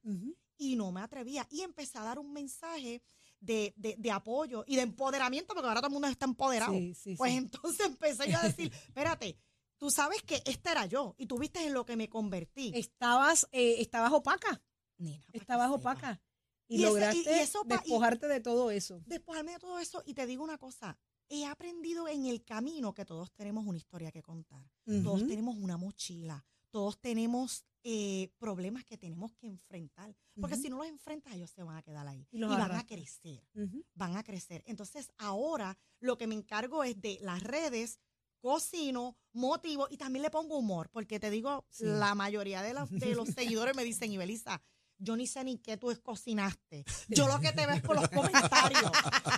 y 0.57 0.77
no 0.77 0.91
me 0.93 1.01
atrevía. 1.03 1.47
Y 1.51 1.61
empecé 1.63 1.99
a 1.99 2.03
dar 2.05 2.19
un 2.19 2.33
mensaje 2.33 3.03
de, 3.41 3.75
de- 3.77 3.97
de 3.99 4.11
apoyo 4.11 4.65
y 4.67 4.77
de 4.77 4.83
empoderamiento, 4.83 5.53
porque 5.55 5.69
ahora 5.69 5.81
todo 5.81 5.89
el 5.89 5.93
mundo 5.93 6.09
está 6.09 6.25
empoderado. 6.25 6.73
Sí, 6.73 6.95
sí, 6.95 7.15
pues 7.17 7.33
sí. 7.33 7.37
entonces 7.39 7.87
empecé 7.87 8.31
yo 8.31 8.39
a 8.39 8.43
decir, 8.45 8.73
espérate, 8.89 9.37
tú 9.77 9.91
sabes 9.91 10.23
que 10.23 10.43
esta 10.47 10.73
era 10.73 10.87
yo 10.87 11.15
y 11.19 11.27
tú 11.27 11.39
viste 11.39 11.63
en 11.67 11.75
lo 11.75 11.85
que 11.85 11.97
me 11.97 12.09
convertí. 12.09 12.73
Estabas, 12.75 13.47
eh, 13.53 13.77
estabas 13.81 14.13
opaca. 14.13 14.63
Que 14.97 15.23
Estabas 15.35 15.71
opaca. 15.71 16.23
Y, 16.69 16.77
Y 16.77 16.79
ese- 16.79 16.83
y- 16.83 16.85
lograste 16.91 17.19
y 17.21 17.39
eso 17.39 17.63
despojarte 17.65 18.27
de 18.29 18.41
todo 18.41 18.71
eso. 18.71 19.01
despojarme 19.07 19.53
de 19.53 19.59
todo 19.59 19.79
eso 19.79 20.03
y 20.07 20.15
te 20.15 20.27
digo 20.27 20.43
una 20.43 20.59
cosa, 20.59 20.99
he 21.29 21.45
aprendido 21.47 22.09
en 22.09 22.27
el 22.27 22.45
camino 22.45 22.93
que 22.95 23.05
todos 23.05 23.33
tenemos 23.33 23.67
una 23.67 23.79
historia 23.79 24.11
que 24.13 24.23
contar, 24.23 24.69
todos 25.03 25.27
tenemos 25.27 25.57
una 25.57 25.77
mochila, 25.77 26.45
todos 26.71 26.99
tenemos 27.01 27.65
eh, 27.89 28.33
problemas 28.39 28.85
que 28.85 28.99
tenemos 28.99 29.33
que 29.35 29.47
enfrentar, 29.47 30.13
porque 30.41 30.55
Ujú. 30.55 30.63
si 30.65 30.69
no 30.69 30.79
los 30.79 30.89
enfrentas 30.89 31.33
ellos 31.35 31.51
se 31.53 31.63
van 31.63 31.77
a 31.77 31.83
quedar 31.83 32.07
ahí 32.09 32.27
Y 32.33 32.41
van 32.41 32.73
a 32.73 32.85
crecer, 32.85 33.47
van 33.95 34.17
a 34.17 34.25
crecer. 34.25 34.65
Entonces 34.67 35.13
ahora 35.19 35.79
lo 36.01 36.19
que 36.19 36.27
me 36.27 36.35
encargo 36.35 36.83
es 36.83 37.01
de 37.01 37.19
las 37.23 37.41
redes, 37.45 38.01
cocino, 38.41 39.17
motivo 39.33 39.87
y 39.91 39.97
también 39.97 40.23
le 40.23 40.31
pongo 40.31 40.57
humor, 40.59 40.89
porque 40.91 41.19
te 41.21 41.31
digo, 41.31 41.65
Sí. 41.71 41.85
la 41.85 42.15
mayoría 42.17 42.61
de, 42.63 42.75
de 42.91 43.15
los 43.15 43.29
seguidores 43.39 43.75
me 43.77 43.85
dicen, 43.85 44.13
Ibelisa, 44.13 44.61
yo 44.99 45.17
ni 45.17 45.27
sé 45.27 45.45
ni 45.45 45.59
qué 45.59 45.77
tú 45.77 45.93
cocinaste. 46.03 46.85
Yo 47.09 47.29
lo 47.29 47.39
que 47.41 47.53
te 47.53 47.67
ves 47.67 47.83
por 47.83 47.97
los 47.97 48.09
comentarios. 48.09 48.91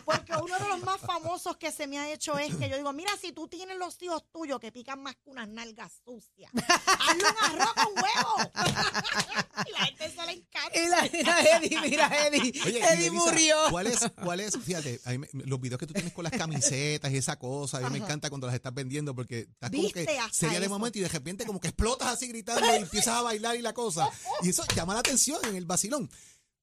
Porque 0.05 0.33
uno 0.35 0.59
de 0.59 0.69
los 0.69 0.83
más 0.83 1.01
famosos 1.39 1.57
que 1.57 1.73
se 1.73 1.87
me 1.87 1.99
ha 1.99 2.13
hecho 2.13 2.39
es 2.39 2.55
que 2.57 2.69
yo 2.71 2.77
digo, 2.77 2.93
mira, 2.93 3.11
si 3.21 3.33
tú 3.33 3.49
tienes 3.49 3.79
los 3.79 4.01
hijos 4.03 4.25
tuyos 4.33 4.59
que 4.61 4.73
pican 4.73 5.03
más 5.03 5.15
que 5.17 5.31
unas 5.31 5.49
nalgas 5.49 5.93
sucias, 6.05 6.51
hazle 6.55 7.23
un 7.23 7.45
arroz 7.61 7.75
con 7.75 7.93
huevo. 7.95 8.51
y 9.67 9.73
la 9.73 9.87
gente 9.87 10.11
se 10.11 10.27
le 10.27 10.33
encanta. 10.33 10.79
Y 10.79 10.89
la, 10.89 11.09
mira, 11.13 11.57
Eddie, 11.57 11.81
mira, 11.81 12.27
Eddie. 12.27 12.63
Oye, 12.67 12.81
Eddie 12.93 13.11
murió. 13.11 13.57
¿cuál 13.71 13.87
es, 13.87 14.01
cuál 14.23 14.41
es, 14.41 14.57
fíjate, 14.59 15.01
a 15.05 15.11
mí 15.11 15.19
me- 15.19 15.29
los 15.45 15.61
videos 15.61 15.79
que 15.79 15.87
tú 15.87 15.95
tienes 15.95 16.13
con 16.13 16.25
las 16.25 16.33
camisetas 16.33 17.11
y 17.13 17.17
esa 17.17 17.39
cosa, 17.39 17.79
a 17.79 17.81
mí 17.83 17.99
me 17.99 18.05
encanta 18.05 18.29
cuando 18.29 18.47
las 18.47 18.57
estás 18.57 18.75
vendiendo 18.75 19.15
porque 19.15 19.41
estás 19.41 19.71
como 19.71 19.91
que 19.91 20.07
seria 20.33 20.61
de 20.61 20.69
momento 20.69 20.99
y 20.99 21.03
de 21.03 21.09
repente 21.09 21.45
como 21.47 21.61
que 21.61 21.69
explotas 21.69 22.09
así 22.09 22.27
gritando 22.29 22.65
y 22.67 22.77
empiezas 22.77 23.15
a 23.15 23.23
bailar 23.23 23.57
y 23.57 23.63
la 23.63 23.73
cosa. 23.73 24.09
Y 24.43 24.51
eso 24.51 24.65
llama 24.75 24.95
la 24.95 25.01
atención 25.01 25.41
en 25.45 25.57
el 25.57 25.67
vacilón. 25.67 26.11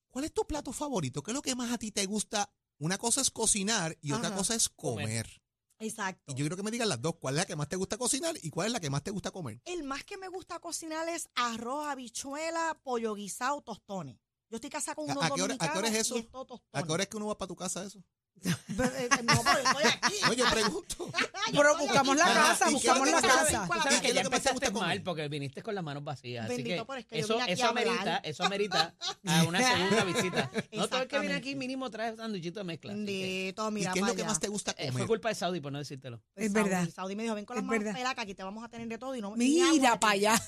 ¿Cuál 0.10 0.26
es 0.26 0.34
tu 0.34 0.46
plato 0.48 0.72
favorito? 0.72 1.22
¿Qué 1.22 1.32
es 1.32 1.36
lo 1.36 1.42
que 1.42 1.56
más 1.56 1.72
a 1.72 1.78
ti 1.78 1.92
te 1.92 2.06
gusta? 2.06 2.50
Una 2.80 2.98
cosa 2.98 3.22
es 3.22 3.32
cocinar 3.32 3.98
y 4.02 4.12
otra 4.12 4.34
cosa 4.36 4.56
es 4.56 4.70
comer. 4.70 5.06
Comer. 5.06 5.42
Exacto. 5.80 6.24
Y 6.28 6.36
yo 6.36 6.44
quiero 6.44 6.56
que 6.56 6.64
me 6.64 6.72
digas 6.72 6.88
las 6.88 7.02
dos. 7.02 7.16
¿Cuál 7.20 7.36
es 7.36 7.40
la 7.40 7.46
que 7.46 7.56
más 7.56 7.68
te 7.68 7.76
gusta 7.76 7.98
cocinar 7.98 8.36
y 8.42 8.50
cuál 8.50 8.68
es 8.68 8.74
la 8.74 8.80
que 8.80 8.90
más 8.90 9.04
te 9.04 9.12
gusta 9.12 9.32
comer? 9.32 9.62
El 9.66 9.84
más 9.84 10.04
que 10.04 10.18
me 10.18 10.28
gusta 10.30 10.60
cocinar 10.60 11.08
es 11.10 11.30
arroz, 11.36 11.88
habichuela, 11.88 12.80
pollo 12.84 13.14
guisado, 13.16 13.62
tostones. 13.62 14.18
Yo 14.50 14.56
estoy 14.58 14.70
casada 14.70 14.96
con 14.96 15.10
¿A- 15.10 15.14
unos 15.14 15.24
a 15.26 15.30
qué 15.36 15.42
hora- 15.42 15.54
a 15.56 15.58
qué 15.58 15.64
hora 15.66 15.74
dominicanos 15.74 15.92
es 16.00 16.06
eso? 16.08 16.16
y 16.16 16.20
es 16.20 16.30
todo 16.32 16.46
tostones. 16.46 16.84
¿A 16.84 16.86
qué 16.86 16.92
hora 16.94 17.04
es 17.04 17.10
que 17.10 17.18
uno 17.18 17.28
va 17.28 17.38
para 17.38 17.48
tu 17.48 17.56
casa 17.56 17.84
eso? 17.84 18.02
Pero, 18.42 18.90
eh, 18.96 19.10
No, 19.24 19.42
pero 19.44 19.64
yo 19.64 19.70
estoy 19.70 19.84
aquí. 19.86 20.16
No, 20.26 20.34
yo 20.34 20.46
pregunto. 20.52 21.10
Pero 21.52 21.78
buscamos 21.78 22.16
la 22.18 22.26
Ajá, 22.26 22.48
casa, 22.50 22.66
¿y 22.72 22.80
qué 22.80 22.90
buscamos 22.90 23.08
la 23.10 23.22
casa. 23.22 23.28
sabes? 23.28 23.48
Tú 23.68 23.74
¿Qué 23.74 23.80
sabes 23.80 23.96
es 23.96 24.02
que 24.02 24.14
ya 24.14 24.22
empezaste 24.22 24.52
gusta 24.70 24.72
mal 24.72 25.02
porque 25.04 25.28
viniste 25.28 25.62
con 25.62 25.76
las 25.76 25.84
manos 25.84 26.04
vacías. 26.04 26.48
Bendito, 26.48 26.86
así 26.92 27.04
que 27.06 27.20
eso, 27.20 27.40
eso 27.48 27.68
amerita, 27.68 28.18
eso 28.18 28.44
amerita 28.46 28.96
a 29.26 29.44
una 29.44 29.60
segunda 29.62 30.04
visita. 30.04 30.52
No 30.72 30.88
todo 30.88 31.02
el 31.02 31.08
que 31.08 31.20
viene 31.20 31.36
aquí 31.36 31.56
mínimo 31.56 31.90
trae 31.90 32.16
sanduichito 32.16 32.60
de 32.60 32.64
mezcla. 32.66 32.92
así 32.94 33.06
que, 33.06 33.12
Bendito, 33.12 33.68
¿Y 33.70 33.72
mira 33.72 33.94
qué 33.94 34.00
es 34.00 34.08
lo 34.08 34.16
que 34.16 34.24
más 34.24 34.40
te 34.40 34.48
gusta 34.48 34.72
eh, 34.78 34.86
fue 34.86 34.92
comer? 34.94 35.08
culpa 35.08 35.30
de 35.30 35.36
Saudi 35.36 35.60
por 35.60 35.72
no 35.72 35.80
decírtelo. 35.80 36.22
Es 36.36 36.52
Saudi, 36.52 36.70
verdad. 36.70 36.90
Saudi 36.94 37.16
me 37.16 37.24
dijo, 37.24 37.36
ven 37.36 37.46
con 37.46 37.56
las 37.56 37.64
Es 37.64 37.68
manos 37.68 37.84
verdad. 37.84 37.94
peladas 37.96 38.16
que 38.16 38.22
aquí 38.22 38.36
te 38.36 38.44
vamos 38.44 38.64
a 38.64 38.70
tener 38.70 38.88
de 38.88 38.98
todo 38.98 39.16
y 39.16 39.22
no 39.22 39.36
Mira 39.36 40.00
para 40.00 40.14
allá. 40.14 40.42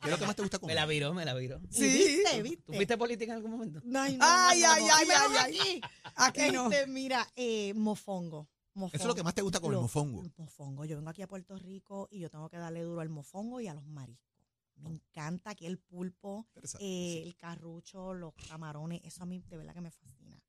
¿Qué 0.00 0.06
es 0.06 0.10
lo 0.12 0.18
que 0.18 0.26
más 0.26 0.36
te 0.36 0.42
gusta 0.42 0.58
Me 0.58 0.60
comer? 0.60 0.76
la 0.76 0.86
viró, 0.86 1.12
me 1.14 1.24
la 1.24 1.34
viró. 1.34 1.60
Sí, 1.70 1.82
¿Viste? 1.88 2.36
¿Tú 2.36 2.42
¿Viste? 2.42 2.72
fuiste 2.76 2.96
política 2.98 3.32
en 3.32 3.36
algún 3.36 3.50
momento? 3.52 3.80
Ay, 3.84 4.16
no, 4.16 4.24
Ay, 4.26 4.60
no, 4.60 4.70
ay, 4.70 4.82
no. 4.84 4.94
ay, 4.94 5.04
Y 5.04 5.08
menos 5.08 5.22
ay, 5.30 5.36
ay. 5.38 5.58
aquí. 5.58 5.80
Aquí 6.16 6.52
no. 6.52 6.70
Este, 6.70 6.86
mira, 6.86 7.26
eh, 7.36 7.72
mofongo. 7.74 8.48
mofongo. 8.74 8.94
Eso 8.94 9.02
es 9.04 9.08
lo 9.08 9.14
que 9.14 9.22
más 9.24 9.34
te 9.34 9.42
gusta 9.42 9.58
comer, 9.60 9.74
Lo- 9.76 9.82
mofongo. 9.82 10.22
Mofongo. 10.36 10.84
Yo 10.84 10.96
vengo 10.96 11.10
aquí 11.10 11.22
a 11.22 11.26
Puerto 11.26 11.56
Rico 11.58 12.08
y 12.12 12.20
yo 12.20 12.30
tengo 12.30 12.48
que 12.48 12.58
darle 12.58 12.82
duro 12.82 13.00
al 13.00 13.08
mofongo 13.08 13.60
y 13.60 13.66
a 13.68 13.74
los 13.74 13.84
mariscos. 13.86 14.26
Me 14.76 14.90
encanta 14.90 15.50
aquí 15.50 15.66
el 15.66 15.78
pulpo, 15.78 16.46
eh, 16.78 17.22
el 17.24 17.34
carrucho, 17.34 18.14
los 18.14 18.32
camarones. 18.48 19.00
Eso 19.02 19.24
a 19.24 19.26
mí 19.26 19.42
de 19.48 19.56
verdad 19.56 19.74
que 19.74 19.80
me 19.80 19.90
fascina. 19.90 20.40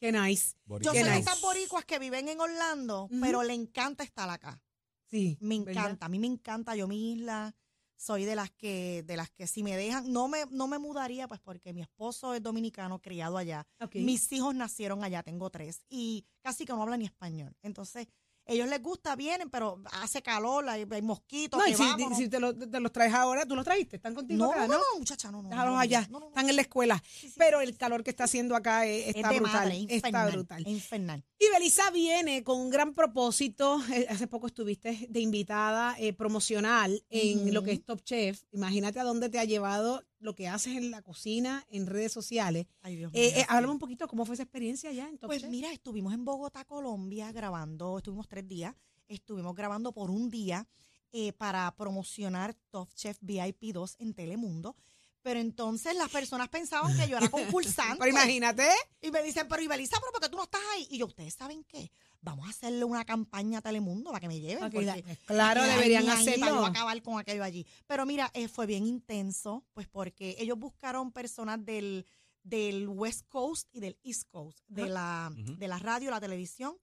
Qué 0.00 0.10
nice. 0.10 0.56
Yo. 0.66 0.78
Qué 0.78 0.84
soy 0.86 0.98
de 0.98 1.04
nice. 1.04 1.18
estas 1.20 1.40
boricuas 1.40 1.84
que 1.84 2.00
viven 2.00 2.28
en 2.28 2.40
Orlando, 2.40 3.08
pero 3.20 3.44
le 3.44 3.54
encanta 3.54 4.02
estar 4.02 4.28
acá. 4.30 4.60
Sí. 5.06 5.38
Me 5.40 5.60
¿verdad? 5.60 5.84
encanta, 5.84 6.06
a 6.06 6.08
mí 6.08 6.18
me 6.18 6.26
encanta, 6.26 6.74
yo 6.76 6.86
mi 6.88 7.12
isla, 7.12 7.54
soy 7.98 8.24
de 8.24 8.36
las 8.36 8.50
que, 8.52 9.02
de 9.04 9.16
las 9.16 9.28
que 9.30 9.46
si 9.46 9.62
me 9.62 9.76
dejan, 9.76 10.10
no 10.12 10.28
me, 10.28 10.44
no 10.50 10.68
me 10.68 10.78
mudaría, 10.78 11.26
pues 11.26 11.40
porque 11.40 11.72
mi 11.74 11.82
esposo 11.82 12.32
es 12.32 12.42
dominicano, 12.42 13.00
criado 13.00 13.36
allá. 13.36 13.66
Mis 13.94 14.30
hijos 14.32 14.54
nacieron 14.54 15.02
allá, 15.02 15.22
tengo 15.22 15.50
tres, 15.50 15.84
y 15.88 16.24
casi 16.40 16.64
que 16.64 16.72
no 16.72 16.82
hablan 16.82 17.00
ni 17.00 17.06
español. 17.06 17.54
Entonces, 17.60 18.06
Ellos 18.48 18.66
les 18.68 18.82
gusta, 18.82 19.14
vienen, 19.14 19.50
pero 19.50 19.80
hace 19.92 20.22
calor, 20.22 20.68
hay, 20.68 20.86
hay 20.90 21.02
mosquitos, 21.02 21.58
No, 21.58 21.64
que 21.66 21.70
y 21.72 22.14
si, 22.16 22.28
te, 22.28 22.40
lo- 22.40 22.54
te 22.56 22.80
los 22.80 22.90
traes 22.90 23.12
ahora, 23.12 23.44
tú 23.46 23.54
los 23.54 23.64
trajiste, 23.64 23.96
están 23.96 24.14
contigo 24.14 24.42
no, 24.46 24.50
acá, 24.52 24.62
no, 24.62 24.66
¿no? 24.68 24.78
no, 24.78 24.84
no, 24.94 24.98
muchacha, 24.98 25.30
no, 25.30 25.42
no. 25.42 25.48
Déjalos 25.50 25.78
allá, 25.78 26.00
están 26.00 26.48
en 26.48 26.56
la 26.56 26.62
escuela. 26.62 27.02
Sí, 27.06 27.28
sí, 27.28 27.34
Pero 27.36 27.60
el 27.60 27.76
calor 27.76 28.02
que 28.02 28.10
está 28.10 28.24
haciendo 28.24 28.56
acá 28.56 28.86
Es 28.86 29.14
está 29.14 29.28
brutal. 29.32 29.42
madre, 29.52 29.76
está 29.82 29.94
infernal, 30.08 30.32
brutal. 30.32 30.66
infernal. 30.66 31.24
Y 31.38 31.44
Belisa 31.52 31.90
viene 31.90 32.42
con 32.42 32.58
un 32.58 32.70
gran 32.70 32.94
propósito. 32.94 33.80
Eh, 33.92 34.06
hace 34.08 34.26
poco 34.26 34.46
estuviste 34.46 35.06
de 35.08 35.20
invitada 35.20 35.94
eh, 35.98 36.12
promocional 36.12 37.04
en 37.10 37.52
lo 37.52 37.62
que 37.62 37.72
es 37.72 37.84
Top 37.84 38.02
Chef. 38.02 38.42
Imagínate 38.52 38.98
a 39.00 39.04
dónde 39.04 39.28
te 39.28 39.38
ha 39.38 39.44
llevado 39.44 40.02
lo 40.20 40.34
que 40.34 40.48
haces 40.48 40.76
en 40.76 40.90
la 40.90 41.02
cocina, 41.02 41.64
en 41.70 41.86
redes 41.86 42.12
sociales. 42.12 42.66
Ay, 42.82 42.96
Dios 42.96 43.12
Eh, 43.14 43.30
mío, 43.30 43.40
eh, 43.40 43.46
háblame 43.48 43.72
un 43.74 43.78
poquito 43.78 44.08
cómo 44.08 44.24
fue 44.24 44.34
esa 44.34 44.42
experiencia 44.42 44.90
allá 44.90 45.08
en 45.08 45.18
Top 45.18 45.28
Pues 45.28 45.42
Chef. 45.42 45.50
mira, 45.50 45.72
estuvimos 45.72 46.12
en 46.12 46.24
Bogotá, 46.24 46.64
Colombia, 46.64 47.30
grabando, 47.32 47.98
estuvimos 47.98 48.28
tres 48.28 48.46
días, 48.48 48.74
estuvimos 49.06 49.54
grabando 49.54 49.92
por 49.92 50.10
un 50.10 50.28
día 50.30 50.66
eh, 51.12 51.32
para 51.32 51.74
promocionar 51.76 52.54
Top 52.70 52.92
Chef 52.94 53.16
VIP 53.22 53.72
2 53.72 53.96
en 54.00 54.12
Telemundo. 54.12 54.76
Pero 55.22 55.40
entonces 55.40 55.94
las 55.96 56.08
personas 56.10 56.48
pensaban 56.48 56.96
que 56.96 57.08
yo 57.08 57.16
era 57.18 57.28
concursante. 57.30 57.98
Pero 57.98 58.10
imagínate. 58.10 58.68
Y 59.00 59.10
me 59.10 59.22
dicen, 59.22 59.46
pero 59.48 59.62
Ibeliza, 59.62 59.96
pero 60.00 60.12
¿por 60.12 60.20
qué 60.22 60.28
tú 60.28 60.36
no 60.36 60.44
estás 60.44 60.60
ahí? 60.74 60.86
Y 60.90 60.98
yo, 60.98 61.06
¿ustedes 61.06 61.34
saben 61.34 61.64
qué? 61.64 61.90
Vamos 62.20 62.46
a 62.46 62.50
hacerle 62.50 62.84
una 62.84 63.04
campaña 63.04 63.58
a 63.58 63.62
Telemundo 63.62 64.10
para 64.10 64.20
que 64.20 64.28
me 64.28 64.40
lleven. 64.40 64.70
Porque 64.70 64.86
la- 64.86 65.00
claro, 65.26 65.62
deberían 65.62 66.04
Para 66.06 66.18
hacerlo. 66.18 66.46
yo 66.46 66.66
acabar 66.66 67.00
con 67.02 67.18
aquello 67.18 67.44
allí. 67.44 67.66
Pero 67.86 68.06
mira, 68.06 68.30
eh, 68.34 68.48
fue 68.48 68.66
bien 68.66 68.86
intenso, 68.86 69.64
pues 69.72 69.86
porque 69.88 70.34
ellos 70.38 70.58
buscaron 70.58 71.12
personas 71.12 71.64
del, 71.64 72.06
del 72.42 72.88
West 72.88 73.26
Coast 73.28 73.68
y 73.72 73.80
del 73.80 73.98
East 74.02 74.24
Coast, 74.30 74.58
de, 74.66 74.88
la, 74.88 75.30
de 75.34 75.68
la 75.68 75.78
radio, 75.78 76.10
la 76.10 76.20
televisión 76.20 76.76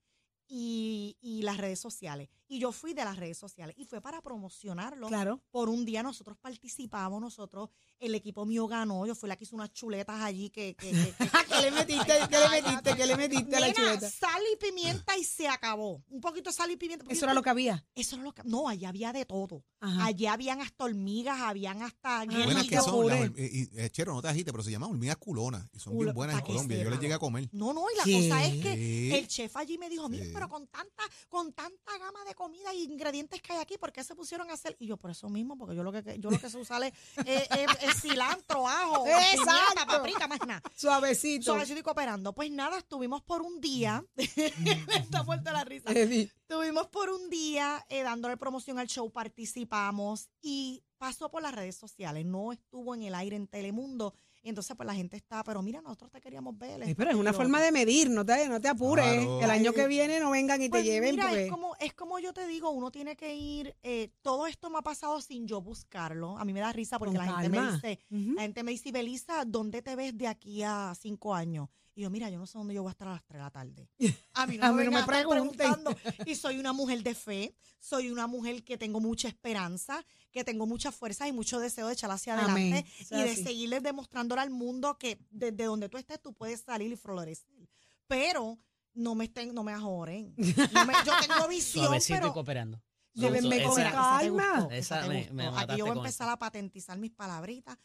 y, 0.48 1.16
y 1.20 1.42
las 1.42 1.56
redes 1.58 1.80
sociales. 1.80 2.28
Y 2.48 2.58
yo 2.60 2.70
fui 2.72 2.94
de 2.94 3.04
las 3.04 3.16
redes 3.16 3.38
sociales 3.38 3.74
y 3.78 3.84
fue 3.84 4.00
para 4.00 4.20
promocionarlo. 4.22 5.08
Claro. 5.08 5.40
Por 5.50 5.68
un 5.68 5.84
día 5.84 6.02
nosotros 6.02 6.36
participamos, 6.38 7.20
nosotros, 7.20 7.70
el 7.98 8.14
equipo 8.14 8.46
mío 8.46 8.66
ganó, 8.68 9.06
yo 9.06 9.14
fui 9.14 9.28
la 9.28 9.36
que 9.36 9.44
hizo 9.44 9.56
unas 9.56 9.72
chuletas 9.72 10.20
allí 10.22 10.50
que... 10.50 10.74
que, 10.76 10.90
que- 10.90 11.14
que- 11.18 11.46
¿Qué 11.56 11.62
le 11.62 11.70
metiste? 11.70 12.12
¿Qué 12.28 12.38
le 12.38 12.48
metiste? 12.62 12.96
¿Qué 12.96 13.06
le 13.06 13.16
metiste 13.16 13.56
a 13.56 13.60
la 13.60 13.72
chuleta? 13.72 14.10
sal 14.10 14.42
y 14.52 14.56
pimienta 14.56 15.16
y 15.16 15.24
se 15.24 15.48
acabó. 15.48 16.02
Un 16.08 16.20
poquito 16.20 16.50
de 16.50 16.54
sal 16.56 16.70
y 16.70 16.76
pimienta. 16.76 17.04
Eso 17.08 17.24
era 17.24 17.34
lo 17.34 17.42
que 17.42 17.50
había. 17.50 17.84
Eso 17.94 18.16
era 18.16 18.24
lo 18.24 18.32
que... 18.34 18.42
No, 18.44 18.68
allá 18.68 18.90
había 18.90 19.12
de 19.12 19.24
todo. 19.24 19.64
Ajá. 19.80 20.06
Allá 20.06 20.32
habían 20.34 20.60
hasta 20.60 20.84
hormigas, 20.84 21.40
habían 21.40 21.82
hasta... 21.82 22.20
Ah, 22.20 22.24
Buenas 22.26 22.64
que 22.64 22.70
qué 22.70 22.80
son. 22.80 23.06
las 23.06 23.30
y, 23.38 23.62
y, 23.62 23.68
eh, 23.80 23.90
Chero, 23.90 24.12
no 24.14 24.22
te 24.22 24.28
agites, 24.28 24.52
pero 24.52 24.62
se 24.62 24.70
llaman 24.70 24.90
hormigas 24.90 25.16
culonas. 25.16 25.66
Y 25.72 25.78
son 25.78 25.94
Culo- 25.94 26.04
bien 26.04 26.14
buenas 26.14 26.38
en 26.38 26.44
Colombia. 26.44 26.82
Yo 26.84 26.90
les 26.90 27.00
llegué 27.00 27.14
a 27.14 27.18
comer. 27.18 27.48
No, 27.52 27.72
no, 27.72 27.86
y 27.92 27.96
la 27.96 28.04
¿Qué? 28.04 28.28
cosa 28.28 28.44
es 28.44 28.62
que 28.62 29.18
el 29.18 29.28
chef 29.28 29.56
allí 29.56 29.78
me 29.78 29.88
dijo, 29.88 30.08
mira, 30.08 30.24
Sí. 30.24 30.30
pero 30.34 30.48
con 30.48 30.66
tanta, 30.68 31.02
con 31.28 31.52
tanta 31.52 31.98
gama 31.98 32.24
de 32.26 32.34
comida 32.36 32.70
e 32.70 32.82
ingredientes 32.82 33.42
que 33.42 33.52
hay 33.52 33.58
aquí, 33.58 33.76
¿por 33.78 33.92
qué 33.92 34.04
se 34.04 34.14
pusieron 34.14 34.48
a 34.50 34.52
hacer? 34.52 34.76
Y 34.78 34.86
yo, 34.86 34.96
por 34.96 35.10
eso 35.10 35.28
mismo, 35.28 35.58
porque 35.58 35.74
yo 35.74 35.82
lo 35.82 35.90
que 35.90 36.20
yo 36.20 36.30
lo 36.30 36.38
que 36.38 36.48
sé 36.48 36.58
usar 36.58 36.84
es, 36.84 36.92
eh, 37.24 37.48
eh, 37.56 37.66
es 37.80 38.00
cilantro, 38.00 38.68
ajo, 38.68 39.04
pimienta, 39.32 39.86
paprika, 39.86 40.28
más 40.28 40.38
nada. 40.46 40.62
Suavecito. 40.76 41.46
Suavecito 41.46 41.80
y 41.80 41.82
cooperando. 41.82 42.32
Pues 42.32 42.50
nada, 42.52 42.78
estuvimos 42.78 43.22
por 43.22 43.42
un 43.42 43.60
día. 43.60 44.04
Está 44.16 45.24
fuerte 45.24 45.50
la 45.50 45.64
risa. 45.64 45.90
Estuvimos 45.90 46.86
por 46.88 47.10
un 47.10 47.28
día 47.28 47.84
eh, 47.88 48.02
dándole 48.02 48.36
promoción 48.36 48.78
al 48.78 48.86
show, 48.86 49.10
participamos 49.10 50.28
y 50.40 50.84
pasó 50.98 51.30
por 51.30 51.42
las 51.42 51.54
redes 51.54 51.76
sociales, 51.76 52.24
no 52.24 52.52
estuvo 52.52 52.94
en 52.94 53.02
el 53.02 53.14
aire 53.14 53.36
en 53.36 53.48
Telemundo. 53.48 54.14
Y 54.46 54.48
entonces 54.48 54.76
pues 54.76 54.86
la 54.86 54.94
gente 54.94 55.16
está, 55.16 55.42
pero 55.42 55.60
mira, 55.60 55.82
nosotros 55.82 56.08
te 56.12 56.20
queríamos 56.20 56.56
ver. 56.56 56.84
Sí, 56.84 56.94
pero 56.94 57.10
es 57.10 57.16
una 57.16 57.32
forma 57.32 57.58
otro". 57.58 57.64
de 57.66 57.72
medir, 57.72 58.08
no 58.08 58.24
te, 58.24 58.48
no 58.48 58.60
te 58.60 58.68
apures. 58.68 59.04
Claro. 59.04 59.42
El 59.42 59.50
año 59.50 59.72
que 59.72 59.88
viene 59.88 60.20
no 60.20 60.30
vengan 60.30 60.62
y 60.62 60.68
Pues 60.68 60.84
te 60.84 60.88
lleven 60.88 61.16
mira, 61.16 61.24
porque... 61.26 61.46
es 61.46 61.50
como, 61.50 61.76
es 61.80 61.94
como 61.94 62.18
yo 62.20 62.32
te 62.32 62.46
digo, 62.46 62.70
uno 62.70 62.92
tiene 62.92 63.16
que 63.16 63.34
ir, 63.34 63.74
eh, 63.82 64.12
todo 64.22 64.46
esto 64.46 64.70
me 64.70 64.78
ha 64.78 64.82
pasado 64.82 65.20
sin 65.20 65.48
yo 65.48 65.60
buscarlo. 65.60 66.38
A 66.38 66.44
mí 66.44 66.52
me 66.52 66.60
da 66.60 66.72
risa 66.72 66.96
porque 66.96 67.16
Con 67.16 67.26
la 67.26 67.32
gente 67.32 67.48
me 67.48 67.72
dice, 67.72 67.98
la 68.08 68.42
gente 68.42 68.62
me 68.62 68.70
dice, 68.70 68.92
Belisa, 68.92 69.44
¿dónde 69.44 69.82
te 69.82 69.96
ves 69.96 70.16
de 70.16 70.28
aquí 70.28 70.62
a 70.62 70.92
cinco 70.96 71.34
años? 71.34 71.68
Y 71.98 72.02
yo, 72.02 72.10
mira, 72.10 72.28
yo 72.28 72.38
no 72.38 72.46
sé 72.46 72.58
dónde 72.58 72.74
yo 72.74 72.82
voy 72.82 72.90
a 72.90 72.92
estar 72.92 73.08
a 73.08 73.12
las 73.12 73.24
3 73.24 73.38
de 73.38 73.42
la 73.42 73.50
tarde. 73.50 73.88
A 74.34 74.46
mí 74.46 74.58
no 74.58 74.66
A 74.66 74.72
me, 74.72 74.84
mí 74.84 74.90
no 74.94 75.06
preguntando. 75.06 75.96
Y 76.26 76.34
soy 76.36 76.58
una 76.58 76.74
mujer 76.74 77.02
de 77.02 77.14
fe, 77.14 77.54
soy 77.80 78.10
una 78.10 78.26
mujer 78.26 78.62
que 78.64 78.76
tengo 78.76 79.00
mucha 79.00 79.28
esperanza, 79.28 80.04
que 80.30 80.44
tengo 80.44 80.66
mucha 80.66 80.92
fuerza 80.92 81.26
y 81.26 81.32
mucho 81.32 81.58
deseo 81.58 81.86
de 81.86 81.94
echar 81.94 82.10
hacia 82.10 82.34
adelante 82.38 82.84
y 83.10 83.22
de 83.22 83.34
seguirles 83.34 83.82
demostrándole 83.82 84.42
al 84.42 84.50
mundo 84.50 84.98
que 84.98 85.18
desde 85.30 85.64
donde 85.64 85.88
tú 85.88 85.96
estés 85.96 86.20
tú 86.20 86.34
puedes 86.34 86.60
salir 86.60 86.92
y 86.92 86.96
florecer. 86.96 87.66
Pero 88.06 88.58
no 88.92 89.14
me 89.14 89.24
estén, 89.24 89.54
no 89.54 89.64
me 89.64 89.72
ajoren. 89.72 90.34
No 90.74 90.84
me- 90.84 90.92
yo 91.06 91.12
tengo 91.26 91.48
visión, 91.48 91.86
Suavecito 91.86 92.14
y 92.14 92.20
pero 92.20 92.32
cooperando. 92.34 92.82
Llévenme 93.16 93.62
con 93.62 93.74
calma. 93.82 94.68
Esa 94.70 95.06
me- 95.08 95.28
me 95.32 95.46
Aquí 95.46 95.76
yo 95.78 95.86
voy 95.86 95.94
a 95.94 95.98
empezar 95.98 96.28
a 96.28 96.36
patentizar 96.38 96.98
mis 96.98 97.10
palabritas. 97.12 97.78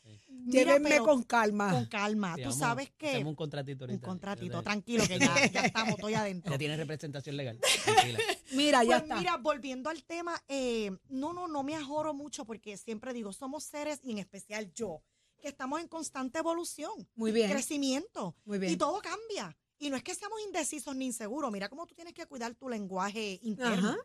Llévenme 0.46 1.00
con 1.00 1.24
calma. 1.24 1.72
con 1.72 1.86
calma. 1.86 2.36
Tú 2.44 2.52
sabes 2.52 2.92
que 2.98 3.10
Hacemos 3.10 3.32
un 3.32 3.36
contratito 3.36 3.86
un 3.86 3.92
ahorita. 3.92 4.08
contratito, 4.08 4.54
Ya 4.54 4.60
te- 4.60 4.64
tranquilo 4.64 5.04
que 5.08 5.20
ya, 5.20 5.48
ya 5.48 5.62
estamos, 5.66 5.96
estoy 5.96 6.14
adentro. 6.16 6.52
Ya 6.52 6.58
tienes 6.58 6.78
representación 6.78 7.38
legal. 7.38 7.60
Tranquila. 7.86 8.20
Mira, 8.52 8.84
ya 8.84 8.90
Pues 8.90 9.02
está. 9.04 9.16
mira, 9.16 9.38
volviendo 9.38 9.90
al 9.90 10.04
tema, 10.04 10.42
eh, 10.48 10.92
no, 11.10 11.32
no, 11.34 11.48
no 11.48 11.64
me 11.64 11.76
ajoro 11.76 12.14
mucho 12.14 12.44
porque 12.46 12.76
siempre 12.78 13.14
digo, 13.14 13.32
somos 13.32 13.64
seres, 13.64 14.00
y 14.04 14.12
en 14.12 14.18
especial 14.18 14.72
yo, 14.74 15.02
que 15.42 15.48
estamos 15.48 15.80
en 15.80 15.88
constante 15.88 16.40
evolución, 16.40 16.92
Muy 17.16 17.32
bien. 17.32 17.50
crecimiento, 17.50 18.36
Muy 18.46 18.60
bien. 18.60 18.74
y 18.74 18.76
todo 18.76 19.02
cambia. 19.02 19.56
Y 19.80 19.90
no 19.90 19.96
es 19.96 20.04
que 20.04 20.14
seamos 20.14 20.40
indecisos 20.46 20.96
ni 20.96 21.06
inseguros, 21.06 21.52
mira 21.52 21.68
cómo 21.70 21.88
tú 21.88 21.96
tienes 21.96 22.14
que 22.14 22.26
cuidar 22.28 22.54
tu 22.56 22.70
lenguaje 22.70 23.40
interno. 23.42 23.90
Ajá. 23.90 23.98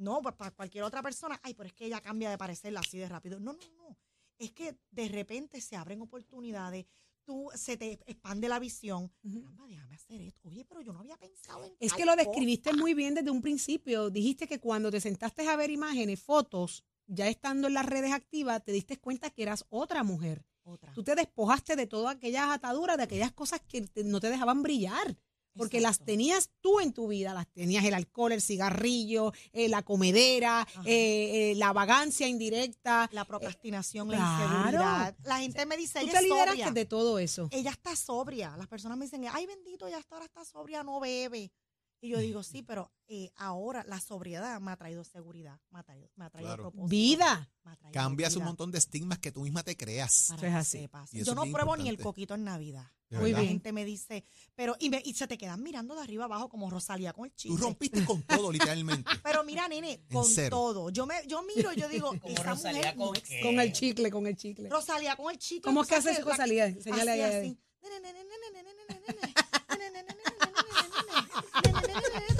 No, 0.00 0.20
pues 0.22 0.34
para 0.34 0.50
cualquier 0.50 0.84
otra 0.84 1.02
persona, 1.02 1.38
ay, 1.42 1.54
pero 1.54 1.66
es 1.68 1.72
que 1.74 1.84
ella 1.86 2.00
cambia 2.00 2.30
de 2.30 2.38
parecer 2.38 2.76
así 2.76 2.98
de 2.98 3.08
rápido. 3.08 3.38
No, 3.38 3.52
no, 3.52 3.58
no. 3.76 3.96
Es 4.38 4.52
que 4.52 4.74
de 4.90 5.08
repente 5.08 5.60
se 5.60 5.76
abren 5.76 6.00
oportunidades, 6.00 6.86
tú 7.24 7.48
se 7.54 7.76
te 7.76 7.92
expande 8.06 8.48
la 8.48 8.58
visión. 8.58 9.12
Caramba, 9.22 9.66
déjame 9.66 9.94
hacer 9.94 10.20
esto. 10.22 10.48
Oye, 10.48 10.64
pero 10.64 10.80
yo 10.80 10.92
no 10.94 11.00
había 11.00 11.18
pensado 11.18 11.64
en 11.64 11.76
Es 11.78 11.92
que 11.92 12.06
lo 12.06 12.12
cosa. 12.12 12.24
describiste 12.24 12.72
muy 12.72 12.94
bien 12.94 13.14
desde 13.14 13.30
un 13.30 13.42
principio. 13.42 14.08
Dijiste 14.08 14.48
que 14.48 14.58
cuando 14.58 14.90
te 14.90 15.00
sentaste 15.00 15.46
a 15.46 15.56
ver 15.56 15.70
imágenes, 15.70 16.20
fotos, 16.22 16.82
ya 17.06 17.28
estando 17.28 17.68
en 17.68 17.74
las 17.74 17.84
redes 17.84 18.12
activas, 18.12 18.64
te 18.64 18.72
diste 18.72 18.98
cuenta 18.98 19.28
que 19.30 19.42
eras 19.42 19.66
otra 19.68 20.02
mujer. 20.02 20.46
Otra. 20.62 20.92
Tú 20.94 21.02
te 21.04 21.14
despojaste 21.14 21.76
de 21.76 21.86
todas 21.86 22.16
aquellas 22.16 22.48
ataduras, 22.48 22.96
de 22.96 23.02
aquellas 23.02 23.32
cosas 23.32 23.60
que 23.68 23.82
te- 23.82 24.04
no 24.04 24.20
te 24.20 24.30
dejaban 24.30 24.62
brillar. 24.62 25.16
Porque 25.56 25.80
las 25.80 25.98
tenías 25.98 26.50
tú 26.60 26.80
en 26.80 26.92
tu 26.92 27.08
vida, 27.08 27.34
las 27.34 27.46
tenías 27.48 27.84
el 27.84 27.94
alcohol, 27.94 28.32
el 28.32 28.40
cigarrillo, 28.40 29.32
eh, 29.52 29.68
la 29.68 29.82
comedera, 29.82 30.66
eh, 30.84 31.52
eh, 31.52 31.54
la 31.56 31.72
vagancia 31.72 32.28
indirecta. 32.28 33.08
La 33.12 33.24
procrastinación, 33.24 34.08
claro. 34.08 34.22
la 34.24 34.46
inseguridad. 34.46 35.16
La 35.24 35.38
gente 35.40 35.66
me 35.66 35.76
dice, 35.76 36.00
Tú 36.00 36.04
ella 36.06 36.12
te 36.12 36.18
es 36.18 36.24
liberaste 36.24 36.50
sobria. 36.64 36.72
de 36.72 36.84
todo 36.86 37.18
eso. 37.18 37.48
Ella 37.50 37.70
está 37.70 37.96
sobria. 37.96 38.56
Las 38.56 38.68
personas 38.68 38.96
me 38.96 39.06
dicen, 39.06 39.24
ay, 39.30 39.46
bendito, 39.46 39.88
ya 39.88 39.98
hasta 39.98 40.14
ahora 40.14 40.26
está 40.26 40.44
sobria, 40.44 40.82
no 40.82 41.00
bebe. 41.00 41.52
Y 42.02 42.08
yo 42.08 42.18
digo, 42.18 42.42
sí, 42.42 42.62
pero 42.62 42.90
eh, 43.08 43.30
ahora 43.36 43.84
la 43.86 44.00
sobriedad 44.00 44.58
me 44.60 44.70
ha 44.70 44.76
traído 44.76 45.04
seguridad, 45.04 45.60
me 45.70 45.80
ha 45.80 45.82
traído, 45.82 46.08
me 46.16 46.24
ha 46.24 46.30
traído 46.30 46.48
Claro. 46.48 46.62
propósito. 46.62 46.88
Vida. 46.88 47.50
me 47.62 47.72
ha 47.72 47.76
traído 47.76 47.92
Cambias 47.92 48.36
un 48.36 48.44
montón 48.44 48.70
de 48.70 48.78
estigmas 48.78 49.18
que 49.18 49.30
tú 49.32 49.42
misma 49.42 49.62
te 49.64 49.76
creas. 49.76 50.28
para 50.28 50.46
es 50.46 50.52
que 50.52 50.58
así. 50.58 50.78
sepas. 50.78 51.10
Yo 51.12 51.34
no 51.34 51.42
pruebo 51.52 51.76
ni 51.76 51.88
el 51.90 51.98
coquito 51.98 52.34
en 52.34 52.44
Navidad. 52.44 52.86
Muy 53.10 53.30
verdad. 53.30 53.36
La 53.38 53.40
bien. 53.40 53.48
gente 53.54 53.72
me 53.72 53.84
dice, 53.84 54.24
pero, 54.54 54.76
y, 54.78 54.88
me- 54.90 55.02
y 55.04 55.14
se 55.14 55.26
te 55.26 55.36
quedan 55.36 55.62
mirando 55.62 55.94
de 55.96 56.02
arriba 56.02 56.26
abajo 56.26 56.48
como 56.48 56.70
Rosalía 56.70 57.12
con 57.12 57.24
el 57.26 57.30
Tú 57.32 57.36
chicle. 57.36 57.56
rompiste 57.58 58.04
con 58.04 58.22
todo, 58.22 58.52
literalmente. 58.52 59.10
Pero 59.24 59.42
mira, 59.44 59.66
nene, 59.68 60.04
con 60.12 60.24
todo. 60.48 60.90
Yo 60.90 61.06
me, 61.06 61.14
yo 61.26 61.42
miro 61.42 61.72
y 61.72 61.80
yo 61.80 61.88
digo, 61.88 62.10
Como 62.20 62.34
esa 62.34 62.42
Rosalía 62.44 62.94
mujer 62.94 63.22
con. 63.22 63.42
Con 63.42 63.60
el 63.60 63.72
chicle, 63.72 64.10
con 64.10 64.26
el 64.26 64.36
chicle. 64.36 64.68
Rosalía 64.68 65.16
con 65.16 65.32
el 65.32 65.38
chicle. 65.38 65.62
¿Cómo 65.62 65.80
tú 65.84 65.94
es 65.94 66.02
que 66.04 66.08
hace 66.10 66.22
Rosalía? 66.22 66.72
Señale 66.80 67.10
ahí. 67.10 67.20
Así, 67.20 67.34
ahí. 67.36 67.58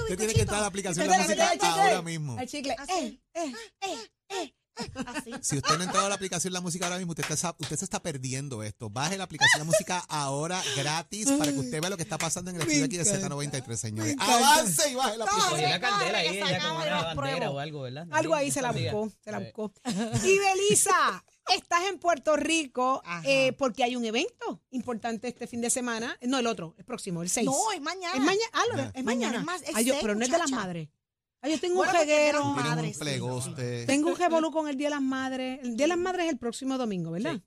Usted 0.02 0.16
tiene 0.18 0.34
que 0.34 0.40
entrar 0.40 0.58
a 0.58 0.62
la 0.62 0.66
aplicación 0.66 1.06
de 1.06 1.10
la 1.10 1.22
música 1.22 1.72
ahora 1.72 2.02
mismo. 2.02 2.38
El 2.38 2.48
chicle. 2.48 2.74
Así. 2.78 3.20
Eh, 3.34 3.52
eh. 4.28 4.54
Así. 5.06 5.32
Si 5.42 5.56
usted 5.56 5.74
no 5.76 5.80
ha 5.82 5.84
entrado 5.84 6.06
a 6.06 6.08
la 6.08 6.14
aplicación 6.14 6.50
de 6.52 6.54
la 6.54 6.60
música 6.60 6.86
ahora 6.86 6.98
mismo, 6.98 7.12
usted, 7.12 7.24
está- 7.30 7.54
usted 7.58 7.76
se 7.76 7.84
está 7.84 8.00
perdiendo 8.02 8.62
esto. 8.62 8.90
Baje 8.90 9.16
la 9.18 9.24
aplicación 9.24 9.58
de 9.60 9.64
la 9.66 9.70
música 9.70 9.98
ahora 10.08 10.62
gratis 10.76 11.30
para 11.38 11.52
que 11.52 11.58
usted 11.58 11.80
vea 11.80 11.90
lo 11.90 11.96
que 11.96 12.02
está 12.02 12.18
pasando 12.18 12.50
en 12.50 12.56
el 12.56 12.62
estudio 12.62 12.84
aquí 12.84 12.96
de 12.96 13.02
encanta. 13.02 13.28
Z93, 13.28 13.76
señores. 13.76 14.16
Avance 14.18 14.90
y 14.90 14.94
baje 14.94 15.16
la 15.16 15.24
aplicación. 15.24 15.80
Candela 15.80 16.18
ahí, 16.18 16.36
ella 16.38 16.58
con 16.60 16.76
una 16.76 17.02
bandera 17.14 17.50
o 17.50 17.58
algo, 17.58 17.80
¿verdad? 17.82 18.06
Algo 18.10 18.34
ahí 18.34 18.50
se 18.50 18.62
la 18.62 18.72
buscó, 18.72 19.10
se 19.22 19.30
la 19.32 19.38
buscó. 19.40 19.72
Y 20.24 20.38
Belisa, 20.38 21.24
estás 21.54 21.84
en 21.88 21.98
Puerto 21.98 22.36
Rico 22.36 23.02
eh, 23.24 23.52
porque 23.54 23.84
hay 23.84 23.96
un 23.96 24.04
evento 24.04 24.62
importante 24.70 25.28
este 25.28 25.46
fin 25.46 25.60
de 25.60 25.70
semana. 25.70 26.16
No, 26.22 26.38
el 26.38 26.46
otro, 26.46 26.74
el 26.78 26.84
próximo, 26.84 27.22
el 27.22 27.28
6. 27.30 27.46
No, 27.46 27.72
es 27.72 27.80
mañana. 27.80 28.14
Es 28.14 28.20
mañana. 28.20 28.50
Ah, 28.52 28.62
lo- 28.70 28.76
Ya. 28.76 28.92
es 28.94 29.04
Mañana, 29.04 29.04
mañana. 29.04 29.38
es 29.38 29.44
más, 29.44 29.62
es 29.62 29.76
Ay, 29.76 29.84
yo- 29.84 29.92
seis, 29.94 30.02
pero 30.02 30.14
no 30.14 30.24
es 30.24 30.30
de 30.30 30.38
las 30.38 30.50
madres. 30.50 30.88
Ay, 31.42 31.52
yo 31.52 31.60
tengo 31.60 31.76
Bueno, 31.76 31.92
un 32.50 32.54
madres, 32.56 32.88
un 32.88 32.92
sí, 32.94 33.00
plegoste. 33.00 33.86
Tengo 33.86 34.10
un 34.10 34.16
revolú 34.16 34.50
con 34.50 34.68
el 34.68 34.76
Día 34.76 34.88
de 34.88 34.94
las 34.96 35.00
Madres. 35.02 35.60
El 35.62 35.74
Día 35.74 35.84
de 35.84 35.88
las 35.88 35.96
Madres 35.98 36.26
es 36.26 36.32
el 36.32 36.38
próximo 36.38 36.76
domingo, 36.76 37.12
¿verdad? 37.12 37.40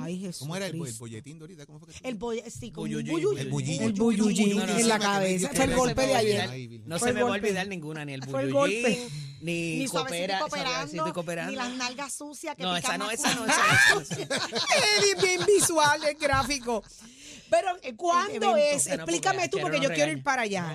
Ay, 0.00 0.18
Jesús. 0.18 0.38
¿Cómo 0.40 0.56
era 0.56 0.66
el, 0.66 0.74
el 0.74 0.92
bolletín 0.94 1.38
de 1.38 1.42
ahorita? 1.42 1.66
¿Cómo 1.66 1.78
fue 1.78 1.88
que 1.88 1.94
tú- 1.94 2.08
El 2.08 2.14
boy, 2.14 2.42
sí, 2.48 2.70
con. 2.70 2.90
El 2.90 3.04
No, 3.04 4.66
no, 4.66 4.78
en 4.78 4.88
la 4.88 4.96
no, 4.98 5.04
cabeza. 5.04 5.50
Fue 5.54 5.64
el 5.64 5.74
golpe 5.76 6.06
de 6.06 6.14
ayer. 6.16 6.80
No 6.86 6.98
se 6.98 7.12
me 7.12 7.22
va 7.22 7.28
a 7.28 7.32
olvidar 7.32 7.68
ninguna, 7.68 8.04
ni 8.06 8.14
el 8.14 8.22
Fue 8.24 8.44
el 8.44 8.52
buyuyin, 8.52 8.82
golpe. 8.82 9.08
ni, 9.42 9.78
Ni 9.78 9.86
coopera, 9.88 10.38
cooperando, 10.40 11.12
cooperando. 11.12 11.50
ni 11.50 11.56
las 11.58 11.70
nalgas 11.76 12.14
sucias 12.14 12.56
que 12.56 12.62
No, 12.62 12.74
pican 12.76 13.02
esa 13.02 13.04
no, 13.04 13.10
esa 13.10 13.34
no, 13.34 13.44
esa 13.46 13.94
no. 13.94 14.00
Es 14.00 14.08
bien 15.22 15.40
visual, 15.46 16.00
es 16.04 16.18
gráfico. 16.18 16.82
Pero, 17.50 17.68
¿cuándo 17.96 18.56
es? 18.56 18.86
Explícame 18.86 19.48
tú, 19.50 19.58
porque 19.60 19.78
yo 19.80 19.92
quiero 19.92 20.10
ir 20.10 20.22
para 20.22 20.42
allá. 20.42 20.74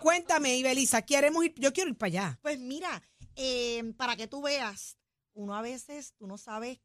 Cuéntame, 0.00 0.56
Ibelisa, 0.56 1.02
¿queremos 1.02 1.44
ir? 1.44 1.54
Yo 1.56 1.72
quiero 1.72 1.90
ir 1.90 1.96
para 1.96 2.08
allá. 2.08 2.38
Pues 2.42 2.58
mira, 2.58 3.02
eh, 3.34 3.92
para 3.96 4.16
que 4.16 4.26
tú 4.26 4.42
veas, 4.42 4.98
uno 5.34 5.54
a 5.54 5.62
veces, 5.62 6.14
tú 6.16 6.26
no 6.26 6.38
sabes 6.38 6.78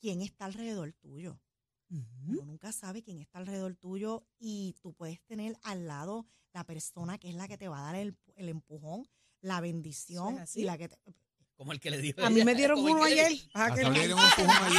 quién 0.00 0.22
está 0.22 0.44
alrededor 0.46 0.92
tuyo. 0.94 1.38
Uno 1.90 2.44
nunca 2.46 2.72
sabe 2.72 3.02
quién 3.02 3.18
está 3.18 3.38
alrededor 3.38 3.74
tuyo 3.76 4.24
y 4.38 4.74
tú 4.80 4.94
puedes 4.94 5.20
tener 5.24 5.58
al 5.62 5.86
lado 5.86 6.24
la 6.54 6.64
persona 6.64 7.18
que 7.18 7.28
es 7.28 7.34
la 7.34 7.46
que 7.48 7.58
te 7.58 7.68
va 7.68 7.80
a 7.80 7.82
dar 7.82 7.96
el, 7.96 8.16
el 8.36 8.48
empujón, 8.48 9.06
la 9.42 9.60
bendición 9.60 10.38
y 10.54 10.62
la 10.62 10.78
que 10.78 10.88
te... 10.88 10.96
Como 11.54 11.72
el 11.72 11.80
que 11.80 11.90
le 11.90 11.98
dio 11.98 12.14
A 12.24 12.30
mí 12.30 12.44
me 12.44 12.54
dieron 12.54 12.78
uno 12.80 13.04
le- 13.04 13.12
ayer. 13.12 13.32
Ah, 13.52 13.66
Hasta 13.66 13.82
que- 13.82 13.90
le 13.90 13.98
dieron 14.00 14.18
un 14.18 14.24
empujón 14.24 14.50
allí. 14.64 14.78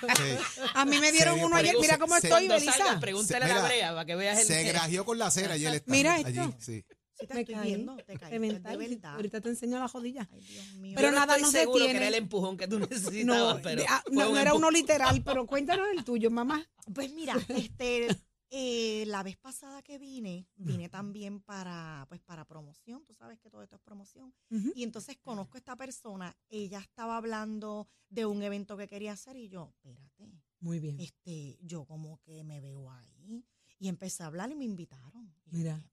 Sí. 0.00 0.62
A 0.74 0.84
mí 0.84 0.98
me 0.98 1.12
dieron 1.12 1.38
Se- 1.38 1.44
uno 1.44 1.56
ayer. 1.56 1.74
Mira 1.80 1.98
cómo 1.98 2.14
se- 2.18 2.26
estoy, 2.28 2.46
Cuando 2.46 2.58
salgas, 2.58 2.76
Ibelisa. 2.78 3.00
pregúntale 3.00 3.44
Se- 3.46 3.50
a 3.52 3.54
la 3.54 3.60
mira, 3.62 3.68
brea 3.68 3.90
para 3.92 4.04
que 4.06 4.16
veas 4.16 4.38
el... 4.40 4.46
Se 4.46 4.62
grajeó 4.64 5.04
con 5.04 5.18
la 5.18 5.30
cera 5.30 5.54
ayer 5.54 5.74
estando 5.74 5.96
Mira 5.96 6.14
allí. 6.14 6.38
esto. 6.38 6.56
Sí. 6.58 6.84
Sí, 7.20 7.26
te 7.26 7.34
Me 7.34 7.40
estoy 7.40 7.54
caí. 7.56 7.66
viendo, 7.74 7.96
te 7.96 8.12
De 8.16 8.38
verdad. 8.38 9.14
Ahorita 9.16 9.40
te 9.40 9.48
enseño 9.48 9.80
la 9.80 9.88
jodilla. 9.88 10.28
Ay, 10.32 10.40
Dios 10.40 10.72
mío. 10.74 10.92
Pero 10.94 11.10
no 11.10 11.16
nada 11.18 11.32
estoy 11.34 11.42
nos 11.42 11.50
seguro 11.52 11.74
que 11.78 11.80
detiene. 11.80 11.98
era 12.06 12.08
el 12.08 12.14
empujón 12.22 12.56
que 12.56 12.68
tú 12.68 12.78
necesitabas, 12.78 13.56
No, 13.56 13.60
pero 13.60 13.80
de- 13.80 13.86
ah, 13.88 14.02
fue 14.06 14.14
no, 14.14 14.28
un 14.28 14.34
no 14.34 14.40
era 14.40 14.54
uno 14.54 14.70
literal, 14.70 15.20
pero 15.24 15.44
cuéntanos 15.44 15.88
el 15.96 16.04
tuyo, 16.04 16.30
mamá. 16.30 16.64
Pues 16.94 17.12
mira, 17.12 17.34
este, 17.48 18.06
eh, 18.50 19.04
la 19.06 19.22
vez 19.22 19.36
pasada 19.36 19.82
que 19.82 19.98
vine, 19.98 20.46
vine 20.56 20.88
también 20.88 21.40
para, 21.40 22.06
pues 22.08 22.20
para 22.20 22.44
promoción. 22.46 23.04
Tú 23.04 23.14
sabes 23.14 23.38
que 23.38 23.50
todo 23.50 23.62
esto 23.62 23.76
es 23.76 23.82
promoción. 23.82 24.32
Y 24.74 24.82
entonces 24.82 25.18
conozco 25.18 25.56
a 25.56 25.58
esta 25.58 25.76
persona. 25.76 26.36
Ella 26.48 26.80
estaba 26.80 27.16
hablando 27.16 27.88
de 28.08 28.24
un 28.26 28.42
evento 28.42 28.76
que 28.76 28.88
quería 28.88 29.12
hacer 29.12 29.36
y 29.36 29.48
yo, 29.48 29.72
espérate, 29.76 30.30
Muy 30.60 30.80
bien. 30.80 30.98
este, 30.98 31.58
yo 31.62 31.84
como 31.84 32.20
que 32.22 32.42
me 32.42 32.60
veo 32.60 32.90
ahí. 32.90 33.44
Y 33.78 33.88
empecé 33.88 34.22
a 34.22 34.26
hablar 34.26 34.50
y 34.50 34.54
me 34.56 34.64
invitaron. 34.64 35.32
Y 35.46 35.50
yo 35.50 35.58
Mira. 35.58 35.84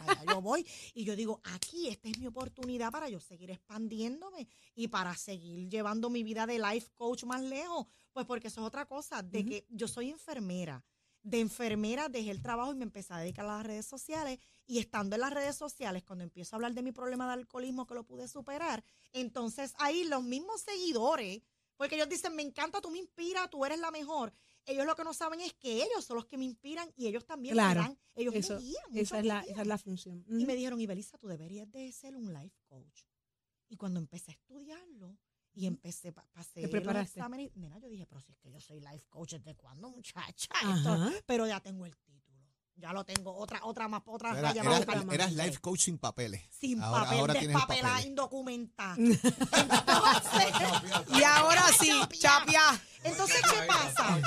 allá 0.00 0.24
yo 0.24 0.40
voy. 0.40 0.66
Y 0.94 1.04
yo 1.04 1.14
digo, 1.16 1.40
aquí, 1.44 1.88
esta 1.88 2.08
es 2.08 2.18
mi 2.18 2.26
oportunidad 2.26 2.90
para 2.90 3.08
yo 3.08 3.20
seguir 3.20 3.50
expandiéndome 3.50 4.48
y 4.74 4.88
para 4.88 5.14
seguir 5.16 5.68
llevando 5.68 6.10
mi 6.10 6.22
vida 6.22 6.46
de 6.46 6.58
life 6.58 6.90
coach 6.94 7.24
más 7.24 7.42
lejos. 7.42 7.86
Pues 8.12 8.26
porque 8.26 8.48
eso 8.48 8.60
es 8.60 8.66
otra 8.66 8.86
cosa, 8.86 9.22
de 9.22 9.44
que 9.44 9.66
yo 9.70 9.86
soy 9.88 10.10
enfermera. 10.10 10.84
De 11.22 11.38
enfermera 11.40 12.08
dejé 12.08 12.30
el 12.30 12.42
trabajo 12.42 12.72
y 12.72 12.76
me 12.76 12.84
empecé 12.84 13.14
a 13.14 13.18
dedicar 13.18 13.44
a 13.46 13.56
las 13.58 13.66
redes 13.66 13.86
sociales. 13.86 14.38
Y 14.66 14.78
estando 14.78 15.14
en 15.16 15.20
las 15.20 15.32
redes 15.32 15.56
sociales, 15.56 16.02
cuando 16.02 16.24
empiezo 16.24 16.54
a 16.54 16.56
hablar 16.56 16.74
de 16.74 16.82
mi 16.82 16.92
problema 16.92 17.26
de 17.26 17.34
alcoholismo 17.34 17.86
que 17.86 17.94
lo 17.94 18.04
pude 18.04 18.26
superar, 18.28 18.82
entonces 19.12 19.74
ahí 19.78 20.04
los 20.04 20.22
mismos 20.24 20.60
seguidores, 20.62 21.40
porque 21.76 21.94
ellos 21.96 22.08
dicen, 22.08 22.34
me 22.34 22.42
encanta, 22.42 22.80
tú 22.80 22.90
me 22.90 22.98
inspiras, 22.98 23.48
tú 23.50 23.64
eres 23.64 23.78
la 23.78 23.90
mejor. 23.90 24.32
Ellos 24.64 24.86
lo 24.86 24.94
que 24.94 25.02
no 25.04 25.12
saben 25.14 25.40
es 25.40 25.52
que 25.54 25.82
ellos 25.82 26.04
son 26.04 26.16
los 26.16 26.26
que 26.26 26.38
me 26.38 26.44
inspiran 26.44 26.88
y 26.96 27.06
ellos 27.08 27.24
también 27.24 27.54
Claro. 27.54 27.80
me 27.82 27.86
dan, 27.88 27.98
ellos 28.14 28.34
Eso, 28.34 28.54
me 28.54 28.60
guían. 28.60 28.84
esa, 28.96 29.18
es 29.18 29.24
la, 29.26 29.40
esa 29.40 29.62
es 29.62 29.66
la 29.66 29.78
función. 29.78 30.24
Y 30.28 30.44
me 30.46 30.54
dijeron, 30.54 30.80
Ibelisa, 30.80 31.18
tú 31.18 31.26
deberías 31.26 31.70
de 31.70 31.90
ser 31.92 32.14
un 32.16 32.32
life 32.32 32.56
coach. 32.68 33.02
Y 33.68 33.76
cuando 33.76 33.98
empecé 34.00 34.30
a 34.32 34.34
estudiarlo 34.34 35.16
y 35.54 35.66
empecé, 35.66 36.12
pa- 36.12 36.26
pasé 36.32 36.54
¿Te 36.54 36.62
los 36.62 36.70
preparaste? 36.70 37.18
exámenes, 37.20 37.54
nena, 37.56 37.78
yo 37.78 37.88
dije, 37.88 38.06
pero 38.06 38.20
si 38.20 38.32
es 38.32 38.38
que 38.38 38.50
yo 38.50 38.60
soy 38.60 38.80
life 38.80 39.06
coach, 39.10 39.32
¿desde 39.34 39.54
cuándo, 39.54 39.90
muchacha? 39.90 40.48
Pero 41.26 41.46
ya 41.46 41.60
tengo 41.60 41.84
el 41.86 41.96
título. 41.96 42.12
Ya 42.74 42.92
lo 42.94 43.04
tengo, 43.04 43.34
otra, 43.36 43.60
otra 43.64 43.86
más, 43.86 44.02
otra 44.06 44.30
Era- 44.30 44.40
raya 44.48 44.62
eras, 44.62 44.86
más 44.86 45.14
eras 45.14 45.32
life 45.34 45.58
coach 45.60 45.80
sin 45.82 45.98
papeles. 45.98 46.42
Sin 46.50 46.82
ahora, 46.82 47.04
papel, 47.04 47.18
ahora 47.20 47.34
despapelada, 47.34 48.02
indocumentada. 48.02 48.96
Entonces, 49.52 50.54
Y 51.18 51.22
ahora 51.22 51.62
sí, 51.78 51.90
chapia. 52.18 52.62
entonces, 53.04 53.40
¿qué 53.42 53.66
pasa? 53.66 54.18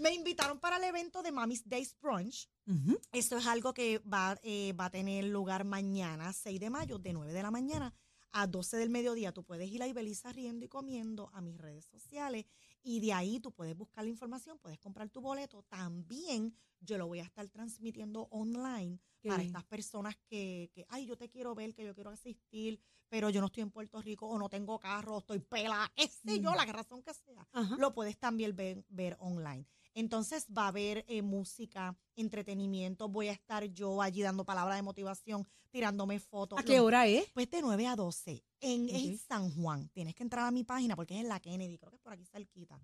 Me 0.00 0.12
invitaron 0.12 0.58
para 0.58 0.76
el 0.78 0.84
evento 0.84 1.22
de 1.22 1.30
Mami's 1.32 1.66
Days 1.68 1.96
Brunch. 2.00 2.48
Ujú. 2.66 2.98
Esto 3.12 3.38
es 3.38 3.46
algo 3.46 3.72
que 3.72 3.98
va, 4.00 4.36
eh, 4.42 4.72
va 4.78 4.86
a 4.86 4.90
tener 4.90 5.24
lugar 5.24 5.64
mañana, 5.64 6.32
6 6.32 6.58
de 6.60 6.70
mayo, 6.70 6.98
de 6.98 7.12
9 7.12 7.32
de 7.32 7.42
la 7.42 7.50
mañana 7.50 7.94
a 8.34 8.48
12 8.48 8.76
del 8.76 8.90
mediodía. 8.90 9.32
Tú 9.32 9.44
puedes 9.44 9.70
ir 9.70 9.80
a 9.82 9.86
Ibeliza 9.86 10.32
riendo 10.32 10.64
y 10.64 10.68
comiendo 10.68 11.30
a 11.32 11.40
mis 11.40 11.56
redes 11.56 11.86
sociales 11.86 12.44
y 12.82 12.98
de 13.00 13.12
ahí 13.12 13.38
tú 13.38 13.52
puedes 13.52 13.76
buscar 13.76 14.02
la 14.04 14.10
información, 14.10 14.58
puedes 14.58 14.80
comprar 14.80 15.08
tu 15.08 15.20
boleto. 15.20 15.62
También 15.62 16.52
yo 16.80 16.98
lo 16.98 17.06
voy 17.06 17.20
a 17.20 17.24
estar 17.24 17.48
transmitiendo 17.48 18.26
online 18.30 18.98
Qué 19.22 19.28
para 19.28 19.42
bien. 19.42 19.46
estas 19.46 19.64
personas 19.64 20.16
que, 20.26 20.68
que, 20.74 20.84
ay, 20.88 21.06
yo 21.06 21.16
te 21.16 21.30
quiero 21.30 21.54
ver, 21.54 21.74
que 21.74 21.84
yo 21.84 21.94
quiero 21.94 22.10
asistir, 22.10 22.80
pero 23.08 23.30
yo 23.30 23.40
no 23.40 23.46
estoy 23.46 23.62
en 23.62 23.70
Puerto 23.70 24.02
Rico 24.02 24.26
o 24.26 24.36
no 24.36 24.48
tengo 24.48 24.80
carro, 24.80 25.18
estoy 25.18 25.38
pela, 25.38 25.90
qué 25.94 26.08
sé 26.08 26.40
yo, 26.40 26.54
la 26.54 26.64
razón 26.66 27.02
que 27.02 27.14
sea 27.14 27.46
Ajá. 27.52 27.76
lo 27.78 27.94
puedes 27.94 28.18
también 28.18 28.54
ver, 28.56 28.84
ver 28.88 29.16
online. 29.20 29.64
Entonces 29.94 30.46
va 30.56 30.64
a 30.64 30.68
haber 30.68 31.04
eh, 31.08 31.22
música, 31.22 31.96
entretenimiento, 32.16 33.08
voy 33.08 33.28
a 33.28 33.32
estar 33.32 33.64
yo 33.64 34.02
allí 34.02 34.22
dando 34.22 34.44
palabras 34.44 34.76
de 34.76 34.82
motivación, 34.82 35.46
tirándome 35.70 36.18
fotos. 36.18 36.58
¿A 36.58 36.62
qué 36.62 36.80
hora 36.80 37.06
es? 37.06 37.30
Pues 37.32 37.50
de 37.50 37.62
9 37.62 37.86
a 37.86 37.96
12. 37.96 38.44
En. 38.60 39.18
San 39.18 39.50
Juan. 39.50 39.88
Tienes 39.90 40.14
que 40.14 40.22
entrar 40.22 40.46
a 40.46 40.50
mi 40.50 40.64
página 40.64 40.96
porque 40.96 41.14
es 41.14 41.20
en 41.20 41.28
la 41.28 41.40
Kennedy, 41.40 41.78
creo 41.78 41.90
que 41.90 41.96
es 41.96 42.02
por 42.02 42.12
aquí 42.12 42.24
cerquita. 42.24 42.80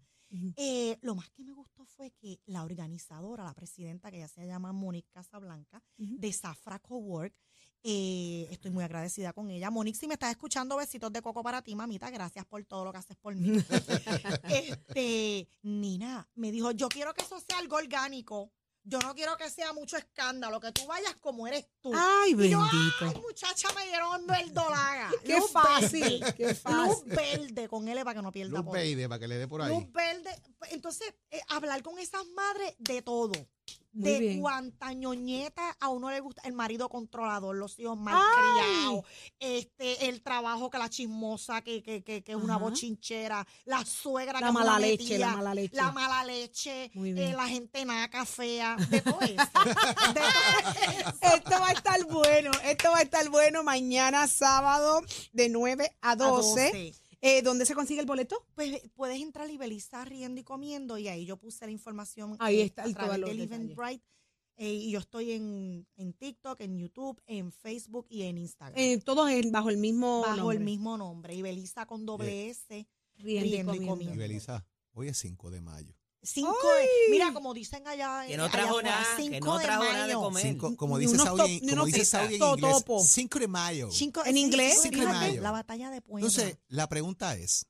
Eh, 0.56 0.96
lo 1.02 1.16
más 1.16 1.28
que 1.30 1.42
me 1.42 1.52
gustó 1.52 1.84
fue 1.84 2.12
que 2.12 2.40
la 2.46 2.62
organizadora, 2.62 3.42
la 3.42 3.52
presidenta, 3.52 4.12
que 4.12 4.20
ya 4.20 4.28
se 4.28 4.46
llama 4.46 4.72
Monique 4.72 5.10
Casablanca, 5.10 5.82
de 5.96 6.32
Zafra 6.32 6.78
Cowork, 6.78 7.34
eh, 7.82 8.48
estoy 8.50 8.70
muy 8.70 8.84
agradecida 8.84 9.32
con 9.32 9.50
ella. 9.50 9.70
Monique, 9.70 9.98
si 9.98 10.06
me 10.06 10.14
estás 10.14 10.30
escuchando, 10.30 10.76
besitos 10.76 11.12
de 11.12 11.22
coco 11.22 11.42
para 11.42 11.62
ti, 11.62 11.74
mamita. 11.74 12.10
Gracias 12.10 12.44
por 12.46 12.62
todo 12.64 12.84
lo 12.84 12.92
que 12.92 12.98
haces 12.98 13.16
por 13.16 13.34
mí. 13.34 13.58
este, 14.48 15.48
Nina 15.62 16.28
me 16.34 16.50
dijo, 16.50 16.70
yo 16.72 16.88
quiero 16.88 17.14
que 17.14 17.22
eso 17.22 17.40
sea 17.40 17.58
algo 17.58 17.76
orgánico. 17.76 18.52
Yo 18.82 18.98
no 19.00 19.14
quiero 19.14 19.36
que 19.36 19.50
sea 19.50 19.74
mucho 19.74 19.98
escándalo, 19.98 20.58
que 20.58 20.72
tú 20.72 20.86
vayas 20.86 21.14
como 21.16 21.46
eres 21.46 21.66
tú. 21.82 21.92
Ay, 21.94 22.30
Y 22.32 22.48
yo, 22.48 22.60
bendito. 22.60 22.96
Ay, 23.14 23.20
muchacha, 23.20 23.68
me 23.74 23.84
dieron 23.86 24.26
verdolaga. 24.26 25.10
Qué 25.24 25.36
Luz 25.36 25.50
fácil, 25.52 26.20
verde. 26.20 26.34
qué 26.34 26.46
Luz 26.46 26.58
fácil. 26.60 27.04
verde 27.14 27.68
con 27.68 27.86
L 27.86 28.02
para 28.04 28.14
que 28.16 28.22
no 28.22 28.32
pierda 28.32 28.58
Luz. 28.62 28.72
Beide, 28.72 29.06
para 29.06 29.18
que 29.18 29.28
le 29.28 29.36
dé 29.36 29.46
por 29.46 29.60
ahí. 29.60 29.68
Luz 29.68 29.92
verde. 29.92 30.30
Entonces, 30.70 31.12
eh, 31.30 31.42
hablar 31.48 31.82
con 31.82 31.98
esas 31.98 32.26
madres 32.34 32.74
de 32.78 33.02
todo. 33.02 33.32
Muy 33.92 34.04
de 34.04 34.18
bien. 34.20 34.40
cuánta 34.40 34.92
ñoñeta 34.92 35.76
a 35.80 35.88
uno 35.88 36.10
le 36.10 36.20
gusta 36.20 36.42
el 36.44 36.52
marido 36.52 36.88
controlador, 36.88 37.56
los 37.56 37.76
hijos 37.80 37.98
malcriados, 37.98 39.04
este, 39.40 40.08
el 40.08 40.22
trabajo 40.22 40.70
que 40.70 40.78
la 40.78 40.88
chismosa, 40.88 41.60
que, 41.62 41.82
que, 41.82 42.02
que, 42.04 42.22
que 42.22 42.32
es 42.32 42.38
una 42.38 42.54
Ajá. 42.54 42.64
bochinchera, 42.64 43.44
la 43.64 43.84
suegra 43.84 44.34
que 44.38 44.40
La 44.42 44.46
es 44.46 44.54
una 44.54 44.64
mala 44.64 44.78
leche, 44.78 45.02
metida, 45.04 45.18
la 45.30 45.36
mala 45.36 45.54
leche. 45.54 45.76
la 45.76 45.92
mala 45.92 46.24
leche, 46.24 46.90
Muy 46.94 47.10
eh, 47.10 47.32
la 47.34 47.48
gente 47.48 47.84
naca, 47.84 48.24
fea, 48.24 48.76
de 48.76 49.00
todo 49.02 49.20
eso. 49.22 49.34
De 49.34 50.20
todo 50.20 51.00
eso. 51.00 51.34
Esto 51.34 51.50
va 51.60 51.68
a 51.68 51.72
estar 51.72 52.04
bueno, 52.06 52.50
esto 52.64 52.90
va 52.92 52.98
a 52.98 53.02
estar 53.02 53.28
bueno 53.28 53.62
mañana 53.64 54.28
sábado 54.28 55.02
de 55.32 55.48
9 55.48 55.96
a 56.00 56.14
12. 56.16 56.60
12. 56.70 56.94
Eh, 57.22 57.42
¿Dónde 57.42 57.66
se 57.66 57.74
consigue 57.74 58.00
el 58.00 58.06
boleto? 58.06 58.46
Pues 58.54 58.80
puedes 58.94 59.20
entrar 59.20 59.46
a 59.46 59.52
Ibeliza 59.52 60.04
riendo 60.04 60.40
y 60.40 60.44
comiendo 60.44 60.96
y 60.98 61.08
ahí 61.08 61.26
yo 61.26 61.36
puse 61.36 61.66
la 61.66 61.72
información 61.72 62.36
Ahí 62.38 62.60
eh, 62.60 62.64
está 62.64 62.82
a 62.82 62.86
el- 62.86 62.94
través 62.94 63.18
los 63.18 63.30
del. 63.30 63.40
Eventbrite. 63.42 64.04
eh, 64.56 64.72
y 64.72 64.90
yo 64.90 64.98
estoy 65.00 65.32
en, 65.32 65.86
en 65.96 66.12
TikTok, 66.14 66.60
en 66.60 66.78
YouTube, 66.78 67.20
en 67.26 67.52
Facebook 67.52 68.06
y 68.10 68.22
en 68.22 68.38
Instagram. 68.38 68.78
Eh, 68.78 68.98
todos 69.00 69.30
en- 69.30 69.52
bajo 69.52 69.68
el 69.70 69.76
mismo 69.78 70.20
bajo 70.22 70.36
nombre. 70.36 70.56
el 70.58 70.64
mismo 70.64 70.96
nombre. 70.98 71.34
Ibeliza 71.34 71.86
con 71.86 72.06
doble 72.06 72.48
S. 72.50 72.86
Riendo 73.16 73.46
y 73.46 73.50
riendo 73.50 73.72
y 73.74 73.76
comiendo. 73.76 73.92
comiendo. 73.92 74.14
Y 74.14 74.18
Belisa, 74.18 74.64
hoy 74.92 75.08
es 75.08 75.18
5 75.18 75.50
de 75.50 75.60
mayo. 75.60 75.94
Cinco 76.22 76.54
de- 76.76 77.10
mira, 77.10 77.32
como 77.32 77.54
dicen 77.54 77.86
allá. 77.86 78.24
Que 78.26 78.36
no 78.36 78.42
allá 78.44 78.52
trajo 78.52 78.68
afuera, 78.78 78.90
nada, 78.90 79.16
que 79.16 79.22
cinco 79.22 79.46
no 79.46 79.58
de 79.58 79.64
trajo 79.64 79.84
nada 79.84 80.06
de 80.06 80.14
mayo. 80.14 80.20
comer. 80.20 80.42
Cinco, 80.42 80.76
como 80.76 80.98
Ni 80.98 81.04
dice 81.06 81.14
unos 81.14 81.24
Saudi, 81.26 81.38
top- 81.38 81.48
ni 81.48 81.60
como 81.60 81.72
unos 81.72 81.86
dice 81.86 82.04
Saudi 82.04 82.34
en 82.34 82.42
inglés, 82.42 82.84
5 83.08 83.38
de 83.38 83.48
mayo. 83.48 83.90
Cinco- 83.90 84.24
En 84.26 84.36
inglés, 84.36 84.74
Cinco 84.82 84.96
de 84.96 85.00
fíjate, 85.06 85.18
mayo. 85.28 85.42
La 85.42 85.50
batalla 85.50 85.90
de 85.90 86.02
Puebla. 86.02 86.28
Entonces, 86.28 86.58
la 86.68 86.88
pregunta 86.90 87.36
es, 87.38 87.64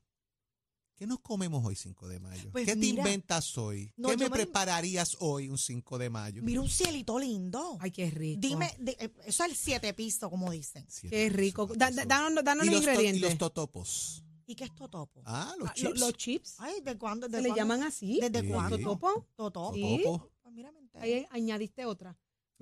¿qué 0.97 1.07
nos 1.07 1.21
comemos 1.21 1.63
hoy 1.65 1.77
5 1.77 2.09
de 2.09 2.19
mayo? 2.19 2.51
Pues 2.51 2.65
¿Qué 2.65 2.73
te 2.73 2.77
mira, 2.79 2.97
inventas 3.03 3.57
hoy? 3.57 3.93
no, 3.95 4.09
¿Qué 4.09 4.15
yo 4.15 4.19
me 4.19 4.25
me- 4.25 4.35
prepararías 4.35 5.15
hoy 5.21 5.47
un 5.47 5.57
5 5.57 5.97
de 5.97 6.09
mayo? 6.09 6.41
Mira 6.43 6.59
un 6.59 6.69
cielito 6.69 7.17
lindo. 7.19 7.77
Ay, 7.79 7.91
qué 7.91 8.09
rico. 8.11 8.41
Dime, 8.41 8.75
de- 8.79 8.97
eh, 8.99 9.09
eso 9.27 9.45
es 9.45 9.49
el 9.51 9.55
siete 9.55 9.93
piso, 9.93 10.29
como 10.29 10.51
dicen. 10.51 10.85
Siete 10.89 11.15
Qué 11.15 11.29
rico. 11.29 11.67
Da- 11.67 11.89
da- 11.89 11.89
pesos. 11.89 12.07
danos 12.09 12.43
danos 12.43 12.65
y, 12.65 12.69
los 12.69 12.75
los 12.75 12.83
to- 12.83 12.89
y 12.89 12.93
ingredientes. 12.95 13.21
los 13.29 13.37
totopos. 13.37 14.23
¿Y 14.51 14.55
qué 14.55 14.65
es 14.65 14.75
totopo? 14.75 15.21
Ah, 15.25 15.53
los 15.57 15.69
Ah, 15.69 15.73
lo- 15.77 15.87
chips. 15.89 15.99
los 16.01 16.13
chips. 16.13 16.55
Ay, 16.59 16.81
¿de 16.81 16.97
cuándo? 16.97 17.27
¿Se 17.27 17.31
¿De 17.31 17.41
le 17.41 17.47
cuándo? 17.49 17.55
llaman 17.63 17.83
así? 17.83 18.19
¿Desde 18.19 18.41
Sí. 18.41 18.47
cuándo? 18.49 18.77
¿Totopo? 18.77 19.27
Totopo. 19.37 19.73
Sí. 19.75 20.01
Totopo. 20.03 20.29
Pues 20.41 20.53
mira, 20.53 20.71
me 20.73 20.79
enteré. 20.79 21.03
Ahí 21.05 21.27
añadiste 21.31 21.85
otra. 21.85 22.17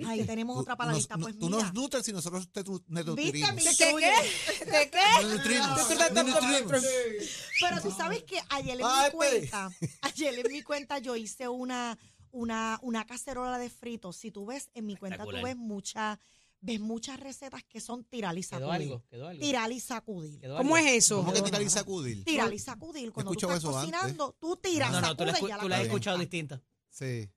Ahí 0.06 0.24
tenemos 0.26 0.56
Tú- 0.56 0.62
otra 0.62 0.76
tú 0.76 0.78
palabrita. 0.78 1.16
nos- 1.18 1.24
Pues 1.26 1.40
tú 1.40 1.50
mira. 1.50 1.64
nos 1.64 1.74
nutres 1.74 2.08
y 2.08 2.14
nosotros 2.14 2.48
te 2.52 2.64
tu- 2.64 2.80
te 2.80 2.86
¿Viste 2.94 3.04
nutrimos. 3.10 3.54
mi 3.56 3.64
¿De 3.64 3.76
qué? 3.76 3.86
¿De 4.66 4.92
qué? 4.92 5.24
Nos 5.24 5.34
nutrimos. 5.34 5.68
Nos 6.14 6.26
nutrimos. 6.26 6.84
Pero 7.60 7.82
tú 7.82 7.92
sabes 7.92 8.24
que 8.24 8.40
ayer 8.50 8.80
en 8.80 8.86
mi 8.86 9.12
pues. 9.12 9.12
cuenta, 9.50 9.70
ayer 10.04 10.46
en 10.46 10.52
mi 10.52 10.62
cuenta 10.62 11.00
yo 11.00 11.16
hice 11.16 11.48
una, 11.50 11.98
una, 12.32 12.80
una 12.84 13.06
cacerola 13.06 13.58
de 13.58 13.70
fritos. 13.70 14.16
Si 14.16 14.30
tú 14.32 14.46
ves, 14.46 14.70
en 14.76 14.86
mi 14.86 14.96
cuenta 14.96 15.24
tú 15.24 15.32
Espectacular. 15.32 15.56
ves 15.56 15.58
muchas, 15.58 16.20
ves 16.62 16.80
muchas 16.80 17.20
recetas 17.20 17.64
que 17.64 17.80
son 17.80 18.04
tirar 18.04 18.38
y 18.38 18.42
Quedó 18.42 18.50
sacudir. 18.60 18.72
algo, 18.72 19.04
quedó 19.10 19.28
algo. 19.28 19.42
Tirar 19.42 19.72
y 19.72 19.80
sacudir. 19.80 20.40
Quedó 20.40 20.58
¿Cómo 20.58 20.78
es 20.78 20.86
algo. 20.86 20.98
eso? 20.98 21.18
¿Cómo 21.18 21.34
que 21.34 21.42
tirar 21.42 21.62
y 21.62 21.70
sacudir? 21.70 22.24
Tirar 22.26 22.54
y 22.54 22.60
sacudir. 22.60 23.12
Cuando 23.12 23.32
tú 23.34 23.40
estás 23.40 23.58
eso 23.60 23.70
antes. 23.78 23.92
cocinando, 23.98 24.36
tú 24.40 24.56
tiras, 24.58 24.92
No, 24.92 25.02
no, 25.02 25.16
tú 25.16 25.26
la, 25.26 25.34
sacudes 25.34 25.58
tú 25.60 25.68
la 25.70 25.76
has 25.76 25.82
bien. 25.82 25.92
escuchado 25.92 26.18
distinta. 26.18 26.62
Sí. 26.90 27.30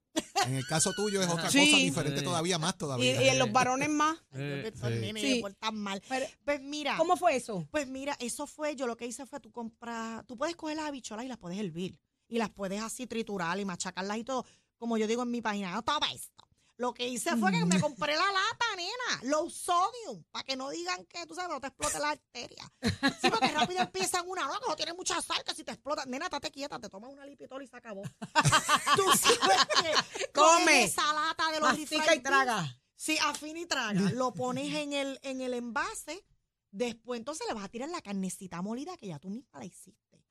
En 0.47 0.55
el 0.55 0.67
caso 0.67 0.93
tuyo 0.95 1.23
es 1.23 1.29
otra 1.47 1.51
Sí. 1.51 1.59
cosa 1.65 1.77
diferente 1.79 2.19
Sí. 2.19 2.25
todavía 2.25 2.59
más 2.59 2.75
Y, 2.75 2.79
todavía. 2.79 3.23
y 3.25 3.29
en 3.29 3.39
los 3.39 3.53
varones 3.53 3.89
más. 3.89 4.19
Eh, 4.33 4.73
Sí. 5.17 5.39
portan 5.41 5.77
mal. 5.77 6.03
Pero, 6.09 6.27
Pues 6.45 6.61
mira, 6.61 6.97
¿Cómo 6.99 7.17
fue 7.17 7.37
eso? 7.37 7.67
pues 7.71 7.87
mira, 7.87 8.17
eso 8.21 8.47
fue, 8.47 8.75
yo 8.77 8.87
lo 8.87 8.97
que 8.97 9.07
hice 9.07 9.25
fue 9.25 9.41
tú 9.41 9.51
compras, 9.53 10.27
tú 10.27 10.37
puedes 10.37 10.57
coger 10.57 10.77
las 10.77 10.87
habichuelas 10.87 11.25
y 11.25 11.29
las 11.29 11.39
puedes 11.39 11.59
hervir. 11.59 11.99
Y 12.29 12.39
las 12.39 12.51
puedes 12.51 12.81
así 12.83 13.07
triturar 13.07 13.59
y 13.61 13.65
machacarlas 13.65 14.19
y 14.19 14.25
todo. 14.25 14.45
Como 14.79 14.97
yo 14.99 15.07
digo 15.07 15.23
en 15.23 15.31
mi 15.31 15.41
página, 15.43 15.71
no 15.73 15.83
toma 15.83 16.11
esto. 16.13 16.42
Lo 16.77 16.95
que 16.95 17.07
hice 17.07 17.37
fue 17.37 17.53
que 17.53 17.65
me 17.65 17.81
compré 17.81 18.17
la 18.17 18.27
lata, 18.27 18.65
nena, 18.77 19.31
low 19.31 19.49
sodium, 19.51 20.25
para 20.31 20.45
que 20.45 20.57
no 20.57 20.71
digan 20.71 21.05
que, 21.07 21.27
tú 21.27 21.35
sabes, 21.35 21.51
no 21.51 21.61
te 21.61 21.69
explote 21.69 21.99
la 21.99 22.11
arteria. 22.11 22.73
Sí, 23.21 23.31
porque 23.31 23.49
rápido 23.49 23.81
empiezan 23.81 24.27
una, 24.27 24.47
no, 24.47 24.59
que 24.59 24.69
no 24.69 24.77
tiene 24.77 24.93
mucha 24.95 25.21
sal, 25.21 25.43
que 25.45 25.55
si 25.55 25.65
te 25.65 25.73
explota, 25.73 26.05
nena, 26.07 26.27
estate 26.27 26.51
quieta, 26.51 26.79
te 26.79 26.89
tomas 26.89 27.13
una 27.13 27.27
lipitol 27.27 27.63
y 27.63 27.67
se 27.67 27.77
acabó. 27.77 28.03
tú 28.97 29.05
sabes 29.17 29.67
que 29.83 30.29
Come. 30.33 30.85
esa 30.85 31.13
lata 31.13 31.53
de 31.53 31.61
los 31.61 31.79
y 31.79 32.21
traga. 32.21 32.79
Sí, 32.97 33.19
afina 33.19 33.61
y 33.61 33.67
traga. 33.67 34.01
Lo 34.13 34.33
pones 34.33 34.73
en 34.75 34.93
el, 34.93 35.19
en 35.23 35.41
el 35.41 35.55
envase. 35.55 36.25
Después 36.71 37.19
entonces 37.19 37.47
le 37.49 37.55
vas 37.55 37.65
a 37.65 37.69
tirar 37.69 37.91
la 37.91 38.01
carnecita 38.01 38.63
molida 38.63 38.97
que 38.97 39.09
ya 39.09 39.19
tú 39.19 39.29
misma 39.29 39.59
la 39.59 39.67
hiciste. 39.67 40.25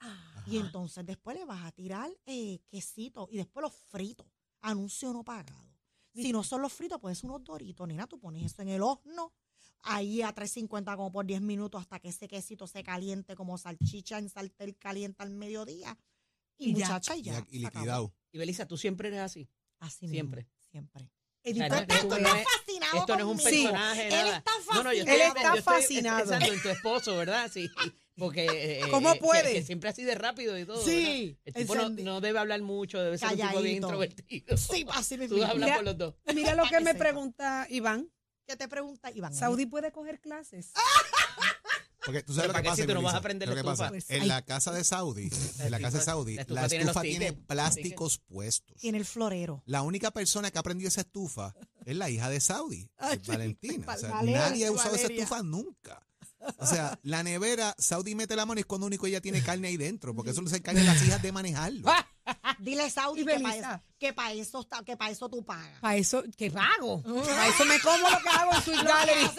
Y 0.48 0.58
entonces 0.58 1.06
después 1.06 1.38
le 1.38 1.46
vas 1.46 1.64
a 1.64 1.72
tirar 1.72 2.10
eh, 2.26 2.60
quesito 2.70 3.28
y 3.32 3.38
después 3.38 3.62
los 3.62 3.74
fritos. 3.74 4.26
Anuncio 4.62 5.14
no 5.14 5.24
pagado. 5.24 5.71
Si 6.14 6.32
no 6.32 6.44
son 6.44 6.62
los 6.62 6.74
fritos, 6.74 7.00
pues 7.00 7.24
unos 7.24 7.44
doritos. 7.44 7.88
Nena, 7.88 8.08
tú 8.08 8.20
pones 8.20 8.46
eso 8.46 8.62
en 8.62 8.70
el 8.70 8.82
horno. 8.82 9.34
Ahí 9.84 10.22
a 10.22 10.32
350 10.34 10.96
como 10.96 11.12
por 11.12 11.26
10 11.26 11.42
minutos 11.42 11.82
hasta 11.82 12.00
que 12.00 12.10
ese 12.10 12.28
quesito 12.28 12.68
se 12.68 12.84
caliente 12.84 13.36
como 13.36 13.58
salchicha 13.58 14.20
en 14.20 14.30
sartén 14.30 14.74
caliente 14.74 15.24
al 15.24 15.32
mediodía. 15.32 15.98
Y, 16.58 16.72
Y 16.72 16.74
ya. 16.76 16.86
muchacha, 16.88 17.16
y 17.16 17.20
Y, 17.20 17.24
ya. 17.24 17.46
y 17.50 17.60
liquidado. 17.60 18.14
Y 18.32 18.38
Belisa, 18.38 18.68
tú 18.68 18.78
siempre 18.78 19.08
eres 19.08 19.22
así. 19.22 19.50
Así 19.80 20.08
Siempre. 20.08 20.44
mismo, 20.44 20.54
siempre. 20.70 21.10
Es 21.44 21.56
que 21.56 21.64
tú 21.64 21.76
tú 22.08 22.10
ves. 22.10 22.22
no 22.22 22.30
eres- 22.30 22.46
fascinado 22.56 22.98
Esto 23.00 23.14
no 23.16 23.20
es 23.20 23.26
un 23.26 23.38
personaje, 23.44 24.04
Él 24.08 24.14
nada. 24.14 24.38
está 24.38 24.52
No, 24.76 24.84
no, 24.84 24.94
yo 24.94 25.00
fascinado. 25.00 25.00
estoy, 25.00 25.16
Él 25.16 25.22
está 25.22 25.42
yo 25.42 25.56
estoy 25.60 25.74
fascinado. 25.82 26.20
pensando 26.20 26.54
en 26.54 26.62
tu 26.62 26.70
esposo, 26.70 27.18
¿verdad? 27.18 27.52
Sí. 27.52 27.68
Porque. 28.22 28.46
eh, 28.50 28.82
¿Cómo 28.90 29.10
eh, 29.10 29.14
que- 29.16 29.20
puede? 29.20 29.54
Que, 29.54 29.64
siempre 29.64 29.90
así 29.90 30.04
de 30.04 30.16
rápido 30.16 30.58
y 30.58 30.66
todo. 30.66 30.84
Sí, 30.84 31.38
¿verdad? 31.46 31.62
El 31.62 31.68
tipo 31.68 32.04
no, 32.04 32.22
debe 32.22 32.40
hablar 32.40 32.62
mucho, 32.62 33.00
debe 33.02 33.18
ser 33.18 33.30
un 33.30 33.36
tipo 33.36 33.48
bien 33.62 33.82
Calladito. 33.82 33.88
introvertido. 33.88 34.58
Sí, 34.58 34.86
así 34.92 35.18
mismo. 35.18 35.38
Tú 35.38 35.44
hablas 35.44 35.72
por 35.78 35.84
los 35.86 35.98
dos. 35.98 36.16
Mira 36.34 36.56
lo 36.56 36.64
que 36.70 36.80
me 36.80 36.96
pregunta 36.96 37.68
Iván. 37.70 38.10
¿Qué 38.48 38.56
te 38.58 38.68
pregunta 38.68 39.12
Iván? 39.12 39.34
¿Saudi 39.34 39.66
puede 39.66 39.92
coger 39.92 40.20
clases? 40.20 40.72
Porque 42.04 42.24
tú 42.24 42.34
sabes 42.34 42.48
lo 42.48 42.54
que 42.54 42.54
¿para 42.54 42.64
qué 42.64 42.70
pasa. 42.70 42.82
si 42.82 42.88
tú 42.88 42.94
no 42.96 43.02
vas 43.04 43.14
a 43.14 43.18
aprender 43.18 43.48
Lo 43.48 43.56
que 43.56 43.64
pasa? 43.64 43.90
Pues, 43.90 44.10
en 44.10 44.24
ay. 44.24 44.28
la 44.28 44.42
casa 44.42 44.72
de 44.72 44.84
Saudi, 44.84 45.30
La 45.60 45.66
en 45.66 45.72
la 45.72 45.80
casa 45.80 45.98
de 45.98 46.04
estufa- 46.04 46.04
Saudi, 46.04 46.36
la 46.36 46.46
la 46.48 46.66
estufa 46.66 47.02
tiene 47.02 47.34
plásticos 47.34 48.18
puestos. 48.18 48.78
Tiene 48.82 48.98
el 48.98 49.06
florero. 49.06 49.62
La 49.68 49.84
única 49.84 50.10
persona 50.10 50.50
que 50.50 50.58
ha 50.58 50.62
aprendido 50.62 50.88
esa 50.88 51.02
estufa 51.02 51.54
es 51.86 51.96
la 51.96 52.10
hija 52.10 52.30
de 52.32 52.40
Saudi, 52.42 52.90
Ay, 52.98 53.22
Valentina. 53.28 53.86
O 53.94 53.98
sea, 54.00 54.10
Valeria, 54.10 54.40
nadie 54.40 54.66
ha 54.66 54.72
usado 54.72 54.96
esa 54.96 55.08
estufa 55.08 55.44
nunca. 55.44 56.02
O 56.58 56.66
sea, 56.66 56.98
la 57.04 57.24
nevera, 57.24 57.76
Saudi 57.78 58.16
mete 58.16 58.36
la 58.36 58.46
mano 58.46 58.60
y 58.60 58.62
es 58.62 58.66
cuando 58.66 58.88
único 58.88 59.08
ella 59.08 59.22
tiene 59.22 59.42
carne 59.42 59.68
ahí 59.68 59.78
dentro, 59.78 60.16
porque 60.16 60.32
eso 60.32 60.42
se 60.50 60.58
encargan 60.58 60.86
las 60.86 61.02
hijas 61.04 61.22
de 61.22 61.32
manejarlo. 61.32 61.92
Dile 62.60 62.90
Saudi 62.90 63.26
que 63.26 63.40
para 63.40 63.82
que 63.98 64.14
pa' 64.14 64.32
eso, 64.32 64.68
que 64.86 64.96
pa' 64.98 65.10
eso 65.10 65.30
tú 65.30 65.44
pagas. 65.44 65.80
Para 65.80 65.96
eso, 65.98 66.24
¿qué 66.38 66.50
pago? 66.52 67.02
Para 67.04 67.48
eso 67.48 67.66
me 67.66 67.80
como 67.80 68.10
lo 68.10 68.20
que 68.22 68.30
hago 68.30 68.52
en 68.56 68.62
Sweet 68.62 68.84
Gallery. 68.84 69.30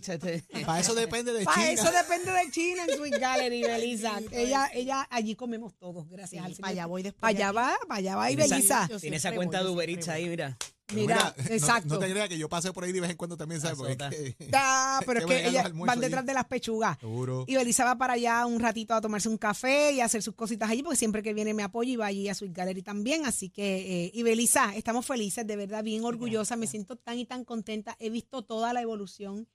Este- 0.08 0.44
Para 0.64 0.80
eso 0.80 0.94
depende 0.94 1.32
de 1.32 1.44
Para 1.44 1.56
China. 1.56 1.70
eso 1.70 1.90
depende 1.92 2.32
de 2.32 2.50
China 2.50 2.84
en 2.88 2.96
Sweet 2.96 3.18
Gallery, 3.18 3.62
Belisa. 3.62 4.18
Ella, 4.32 4.70
ella, 4.74 5.06
allí 5.10 5.36
comemos 5.36 5.74
todos, 5.78 6.08
gracias 6.08 6.44
Sí, 6.56 6.60
para 6.60 6.72
allá 6.72 6.86
voy 6.86 7.02
después. 7.02 7.20
Para 7.20 7.30
allá 7.30 7.52
va, 7.52 7.76
para 7.88 7.98
allá 7.98 8.16
va 8.16 8.30
y 8.30 8.36
Belisa. 8.36 8.88
Tiene 9.00 9.16
esa 9.16 9.32
cuenta 9.34 9.62
de 9.62 9.70
Uber 9.70 9.88
Eats 9.90 10.08
ahí, 10.08 10.28
voy. 10.28 10.56
Mira. 10.94 11.34
Exacto. 11.48 11.94
No, 11.94 11.98
te 11.98 12.10
creas 12.10 12.28
que 12.28 12.38
yo 12.38 12.48
paso 12.48 12.72
por 12.72 12.84
ahí 12.84 12.92
de 12.92 13.00
vez 13.00 13.10
en 13.10 13.16
cuando 13.16 13.36
también, 13.36 13.60
¿sabes? 13.60 13.76
Porque 13.78 13.92
es 13.92 14.36
que- 14.36 14.50
Ah, 14.52 15.00
pero 15.06 15.20
es 15.20 15.26
que 15.26 15.48
ellas 15.48 15.72
van 15.72 15.90
allí. 15.90 16.00
detrás 16.00 16.24
de 16.26 16.34
las 16.34 16.44
pechugas. 16.46 16.98
Seguro. 16.98 17.44
Y 17.48 17.56
Belisa 17.56 17.84
va 17.84 17.96
para 17.98 18.12
allá 18.14 18.46
un 18.46 18.60
ratito 18.60 18.94
a 18.94 19.00
tomarse 19.00 19.28
un 19.28 19.38
café 19.38 19.92
y 19.92 20.00
a 20.00 20.04
hacer 20.04 20.22
sus 20.22 20.34
cositas 20.34 20.70
allí, 20.70 20.82
porque 20.82 20.96
siempre 20.96 21.22
que 21.22 21.34
viene 21.34 21.54
me 21.54 21.62
apoya 21.62 21.90
y 21.92 21.96
va 21.96 22.06
allí 22.06 22.28
a 22.28 22.34
Sweet 22.34 22.52
Gallery 22.52 22.82
también. 22.82 23.26
Así 23.26 23.48
que, 23.50 24.04
eh, 24.06 24.10
y 24.14 24.22
Belisa, 24.22 24.74
estamos 24.76 25.04
felices, 25.06 25.46
de 25.46 25.56
verdad, 25.56 25.82
bien 25.82 26.04
orgullosa. 26.04 26.56
Me 26.56 26.66
siento 26.66 26.96
tan 26.96 27.18
y 27.18 27.24
tan 27.26 27.44
contenta. 27.44 27.96
He 27.98 28.10
visto 28.10 28.42
toda 28.44 28.72
la 28.72 28.82
evolución. 28.82 29.48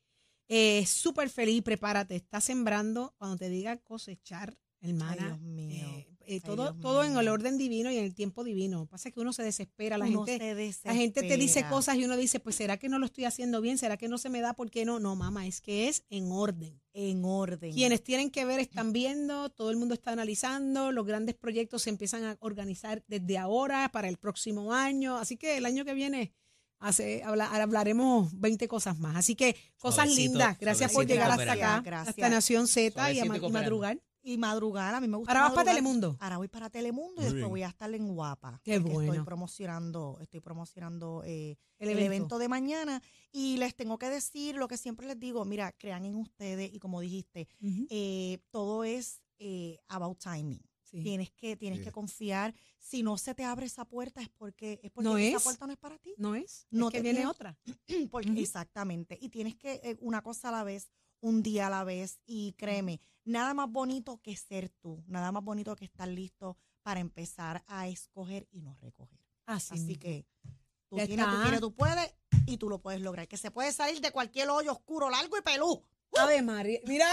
Eh, 0.48 0.86
Súper 0.86 1.30
feliz, 1.30 1.62
prepárate. 1.64 2.18
Estás 2.18 2.44
sembrando, 2.44 3.14
cuando 3.18 3.38
te 3.38 3.48
diga 3.48 3.78
cosechar, 3.78 4.58
hermana. 4.82 5.16
Ay, 5.22 5.26
Dios 5.28 5.40
mío. 5.40 5.88
eh, 5.88 6.11
eh, 6.38 6.42
todo 6.42 6.74
todo 6.76 7.04
en 7.04 7.18
el 7.18 7.28
orden 7.28 7.58
divino 7.58 7.92
y 7.92 7.98
en 7.98 8.06
el 8.06 8.14
tiempo 8.14 8.44
divino. 8.44 8.86
Pasa 8.86 9.12
que 9.12 9.20
uno 9.20 9.34
se 9.34 9.44
desespera, 9.44 9.98
la 9.98 10.06
Uno 10.06 10.26
gente 10.26 10.74
se 10.74 10.88
la 10.88 10.94
gente 10.96 11.22
te 11.22 11.38
dice 11.38 11.66
cosas 11.70 11.96
y 11.98 12.06
uno 12.06 12.18
dice, 12.18 12.40
pues 12.40 12.56
será 12.56 12.78
que 12.78 12.90
no 12.90 13.00
lo 13.00 13.06
estoy 13.06 13.26
haciendo 13.26 13.62
bien, 13.62 13.78
será 13.78 13.98
que 13.98 14.08
no 14.08 14.18
se 14.18 14.30
me 14.30 14.42
da, 14.42 14.54
¿por 14.54 14.70
qué 14.72 14.86
no? 14.86 15.00
No, 15.00 15.16
mamá, 15.16 15.46
es 15.48 15.62
que 15.62 15.88
es 15.88 16.04
en 16.10 16.32
orden. 16.32 16.80
en 16.94 17.24
orden. 17.24 17.74
Quienes 17.74 18.04
tienen 18.04 18.30
que 18.32 18.46
ver 18.46 18.60
están 18.60 18.92
viendo, 18.94 19.50
todo 19.50 19.70
el 19.72 19.78
mundo 19.78 19.94
está 19.94 20.12
analizando, 20.12 20.92
los 20.92 21.06
grandes 21.06 21.36
proyectos 21.36 21.84
se 21.84 21.90
empiezan 21.90 22.24
a 22.26 22.38
organizar 22.42 23.04
desde 23.08 23.38
ahora 23.38 23.90
para 23.92 24.10
el 24.10 24.18
próximo 24.18 24.74
año, 24.74 25.18
así 25.18 25.38
que 25.38 25.58
el 25.58 25.66
año 25.66 25.86
que 25.86 25.94
viene 25.94 26.34
hace, 26.80 27.22
habla- 27.24 27.46
hablaremos 27.62 28.32
20 28.40 28.68
cosas 28.68 28.98
más. 28.98 29.16
Así 29.16 29.36
que 29.36 29.56
cosas 29.78 30.06
Suavecito, 30.08 30.32
lindas, 30.32 30.58
gracias 30.60 30.92
por 30.92 31.06
llegar 31.06 31.30
hasta 31.32 31.52
acá, 31.54 31.82
Gracias. 31.86 32.10
hasta 32.10 32.30
Nación 32.30 32.68
Z 32.68 33.12
y, 33.14 33.20
a 33.20 33.26
madrugar. 33.26 34.00
Y 34.24 34.38
madrugar, 34.38 34.94
a 34.94 35.02
mí 35.02 35.08
me 35.08 35.18
gusta. 35.18 35.32
Ahora 35.32 35.44
vas 35.46 35.54
para. 35.54 35.72
Telemundo. 35.72 36.16
Ahora 36.20 36.38
voy 36.38 36.48
para 36.48 36.70
Telemundo 36.70 37.22
y 37.22 37.26
después 37.26 37.36
bien. 37.36 37.50
voy 37.50 37.64
a 37.64 37.68
estar 37.70 37.94
en 37.94 38.08
Guapa. 38.14 38.60
Qué 38.64 38.78
bueno. 38.80 39.14
Estoy 39.14 39.26
promocionando, 39.26 40.18
estoy 40.22 40.40
promocionando 40.42 41.24
eh, 41.26 41.58
El 41.80 41.90
el, 41.90 41.98
evento. 41.98 42.06
evento. 42.14 42.38
de 42.40 42.48
mañana 42.48 43.02
y 43.32 43.58
les 43.58 43.76
tengo 43.76 43.98
que 43.98 44.10
decir 44.10 44.56
lo 44.56 44.68
que 44.68 44.78
siempre 44.78 45.08
les 45.08 45.20
digo, 45.20 45.44
mira, 45.46 45.72
crean 45.72 46.06
en 46.06 46.16
ustedes 46.16 46.72
y 46.74 46.80
como 46.80 47.02
dijiste, 47.02 47.48
eh, 47.90 48.38
todo 48.52 48.84
es 48.84 49.22
eh, 49.40 49.80
about 49.88 50.20
timing. 50.20 50.62
Sí. 50.84 51.02
Tienes 51.04 51.32
que 51.32 51.56
tienes 51.56 51.80
Sí. 51.80 51.86
que 51.86 51.92
confiar. 51.92 52.54
Si 52.78 53.02
no 53.02 53.18
se 53.18 53.34
te 53.34 53.44
abre 53.46 53.66
esa 53.66 53.86
puerta 53.86 54.22
es 54.22 54.30
porque 54.30 54.80
es 54.84 54.92
porque 54.92 55.10
No 55.10 55.18
esa 55.18 55.38
es. 55.38 55.44
puerta 55.44 55.66
no 55.66 55.72
es 55.74 55.80
para 55.80 55.98
ti. 55.98 56.14
¿No 56.18 56.36
es? 56.36 56.68
No 56.70 56.88
es 56.90 56.92
que 56.92 56.98
te 57.00 57.04
viene 57.04 57.20
tienes- 57.22 57.32
otra. 57.32 57.58
Porque- 58.12 58.30
Ujú. 58.30 58.40
Exactamente. 58.40 59.18
Y 59.22 59.30
tienes 59.30 59.56
que, 59.56 59.80
eh, 59.84 59.98
una 60.02 60.22
cosa 60.22 60.50
a 60.50 60.52
la 60.52 60.64
vez, 60.66 60.92
un 61.22 61.42
día 61.42 61.68
a 61.68 61.70
la 61.70 61.84
vez. 61.84 62.20
Y 62.26 62.54
créeme, 62.54 63.00
nada 63.24 63.54
más 63.54 63.72
bonito 63.72 64.20
que 64.22 64.36
ser 64.36 64.70
tú, 64.70 65.04
nada 65.08 65.32
más 65.32 65.44
bonito 65.44 65.76
que 65.76 65.86
estar 65.86 66.08
listo 66.08 66.58
para 66.84 67.00
empezar 67.00 67.64
a 67.68 67.88
escoger 67.88 68.48
y 68.52 68.62
no 68.62 68.76
recoger. 68.76 69.20
Así, 69.46 69.76
Así 69.76 69.96
que 69.96 70.26
tú 70.90 70.98
tienes, 70.98 71.26
tú 71.26 71.42
quieres, 71.42 71.60
tú 71.60 71.74
puedes 71.74 72.14
y 72.46 72.58
tú 72.58 72.70
lo 72.70 72.80
puedes 72.80 73.02
lograr. 73.02 73.28
Que 73.28 73.38
se 73.38 73.52
puede 73.52 73.72
salir 73.72 74.02
de 74.02 74.12
cualquier 74.12 74.50
hoyo 74.50 74.72
oscuro, 74.72 75.10
largo 75.10 75.38
y 75.38 75.42
pelú. 75.42 75.84
Ave 76.18 76.42
María. 76.42 76.80
Mira, 76.86 77.08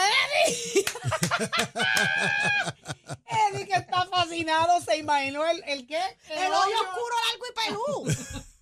Eddie. 0.47 0.85
Eddie 3.53 3.67
que 3.67 3.75
está 3.75 4.07
fascinado, 4.07 4.81
se 4.81 4.97
imaginó 4.97 5.47
el, 5.47 5.63
el 5.67 5.87
qué? 5.87 6.01
El, 6.31 6.53
hoyo 6.53 6.77
oscuro, 6.83 7.15
largo 7.31 7.45
y 7.47 7.53
pelú. 7.67 8.07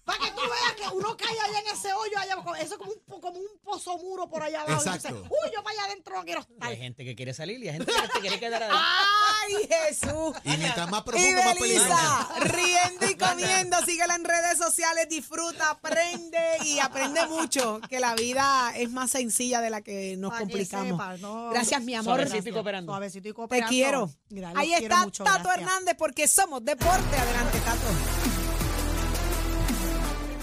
Para 0.06 0.18
que 0.20 0.30
tú 0.30 0.40
veas 0.40 0.72
que 0.76 0.96
uno 0.96 1.16
cae 1.16 1.36
allá 1.38 1.58
en 1.58 1.76
ese 1.76 1.92
hoyo, 1.92 2.16
allá, 2.18 2.36
eso 2.62 2.74
es 2.74 2.78
como 2.78 2.92
un, 2.92 3.20
como 3.20 3.38
un 3.40 3.58
pozo 3.62 3.98
muro 3.98 4.28
por 4.28 4.40
allá 4.42 4.62
abajo. 4.62 4.80
Y 4.80 4.84
dice, 4.92 5.08
Exacto. 5.08 5.22
uy, 5.28 5.50
yo 5.54 5.62
para 5.64 5.76
allá 5.76 5.84
adentro 5.90 6.14
no 6.16 6.24
quiero 6.24 6.40
Y 6.48 6.52
estar. 6.54 6.68
hay 6.70 6.76
gente 6.78 7.04
que 7.04 7.14
quiere 7.16 7.34
salir 7.34 7.62
y 7.62 7.68
hay 7.68 7.74
gente 7.78 7.92
que 7.92 8.06
se 8.14 8.20
quiere 8.20 8.38
quedar 8.40 8.62
adentro. 8.62 8.80
¡Ay, 8.80 9.68
Jesús! 9.68 10.36
Y 10.44 10.56
mientras 10.56 10.88
más 10.90 11.00
Y 11.00 11.04
profundo, 11.04 11.42
más 11.42 11.54
peligroso. 11.56 11.88
Belisa, 11.88 12.28
riendo 12.40 13.06
y 13.10 13.14
comiendo, 13.16 13.76
síguela 13.84 14.14
en 14.14 14.24
redes 14.24 14.58
sociales, 14.58 15.08
disfruta, 15.08 15.70
aprende 15.70 16.38
y 16.64 16.78
aprende 16.78 17.26
mucho, 17.26 17.80
que 17.88 17.98
la 18.00 18.14
vida 18.14 18.72
es 18.76 18.88
más 18.90 19.10
sencilla 19.10 19.60
de 19.60 19.70
la 19.70 19.80
que 19.82 20.16
nos 20.16 20.30
Pa' 20.30 20.38
que 20.38 20.42
complicamos. 20.44 21.20
no. 21.20 21.50
Gracias, 21.50 21.82
mi 21.82 21.94
amor. 21.96 22.20
Suavecito 22.20 22.48
y 22.48 22.52
cooperando. 22.52 22.92
Suavecito 22.92 23.28
y 23.28 23.32
Te 23.32 23.34
cooperando. 23.34 23.68
quiero. 23.70 24.10
Mira, 24.28 24.50
los 24.52 24.58
Ahí 24.60 24.68
quiero 24.68 24.84
está 24.84 25.04
mucho, 25.04 25.24
Tato 25.24 25.42
gracias. 25.48 25.66
Hernández 25.66 25.96
porque 25.98 26.28
somos 26.28 26.64
deporte. 26.64 27.16
Adelante, 27.16 27.58
Tato. 27.60 28.15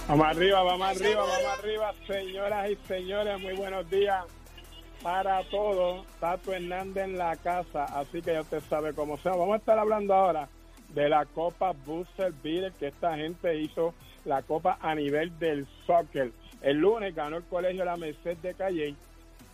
Vamos 0.08 0.28
arriba, 0.28 0.62
vamos 0.64 0.88
arriba, 0.88 1.22
vamos 1.22 1.60
arriba, 1.60 1.94
señoras 2.06 2.70
y 2.70 2.76
señores, 2.88 3.40
muy 3.40 3.54
buenos 3.54 3.90
días 3.90 4.26
para 5.02 5.42
todos. 5.46 6.06
Tato 6.20 6.52
Hernández 6.52 7.06
en 7.06 7.18
la 7.18 7.38
casa, 7.38 7.86
así 7.86 8.22
que 8.22 8.34
ya 8.34 8.42
usted 8.42 8.62
sabe 8.70 8.94
cómo 8.94 9.18
sea. 9.18 9.32
Vamos 9.32 9.54
a 9.54 9.58
estar 9.58 9.80
hablando 9.80 10.14
ahora 10.14 10.50
de 10.90 11.08
la 11.08 11.26
Copa 11.26 11.72
Booster 11.86 12.34
Beater, 12.44 12.74
que 12.74 12.88
esta 12.88 13.16
gente 13.16 13.58
hizo 13.62 13.94
la 14.26 14.42
Copa 14.42 14.78
a 14.82 14.94
nivel 14.94 15.40
del 15.40 15.66
soccer. 15.88 16.32
El 16.62 16.80
lunes 16.80 17.16
ganó 17.16 17.38
el 17.38 17.44
colegio 17.44 17.86
La 17.86 17.96
Merced 17.96 18.38
de 18.38 18.54
Calle. 18.56 18.96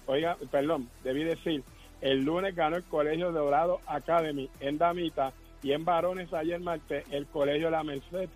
Oiga, 0.08 0.36
perdón, 0.50 0.90
debí 1.04 1.24
decir, 1.24 1.64
el 2.02 2.26
lunes 2.26 2.56
ganó 2.56 2.76
el 2.76 2.84
colegio 2.86 3.32
Dorado 3.32 3.82
Academy 3.86 4.50
en 4.62 4.80
Damita 4.80 5.32
y 5.62 5.74
en 5.74 5.86
varones 5.86 6.34
ayer 6.34 6.60
martes 6.60 7.06
el 7.12 7.28
colegio 7.28 7.70
La 7.70 7.84
Merced 7.84 8.30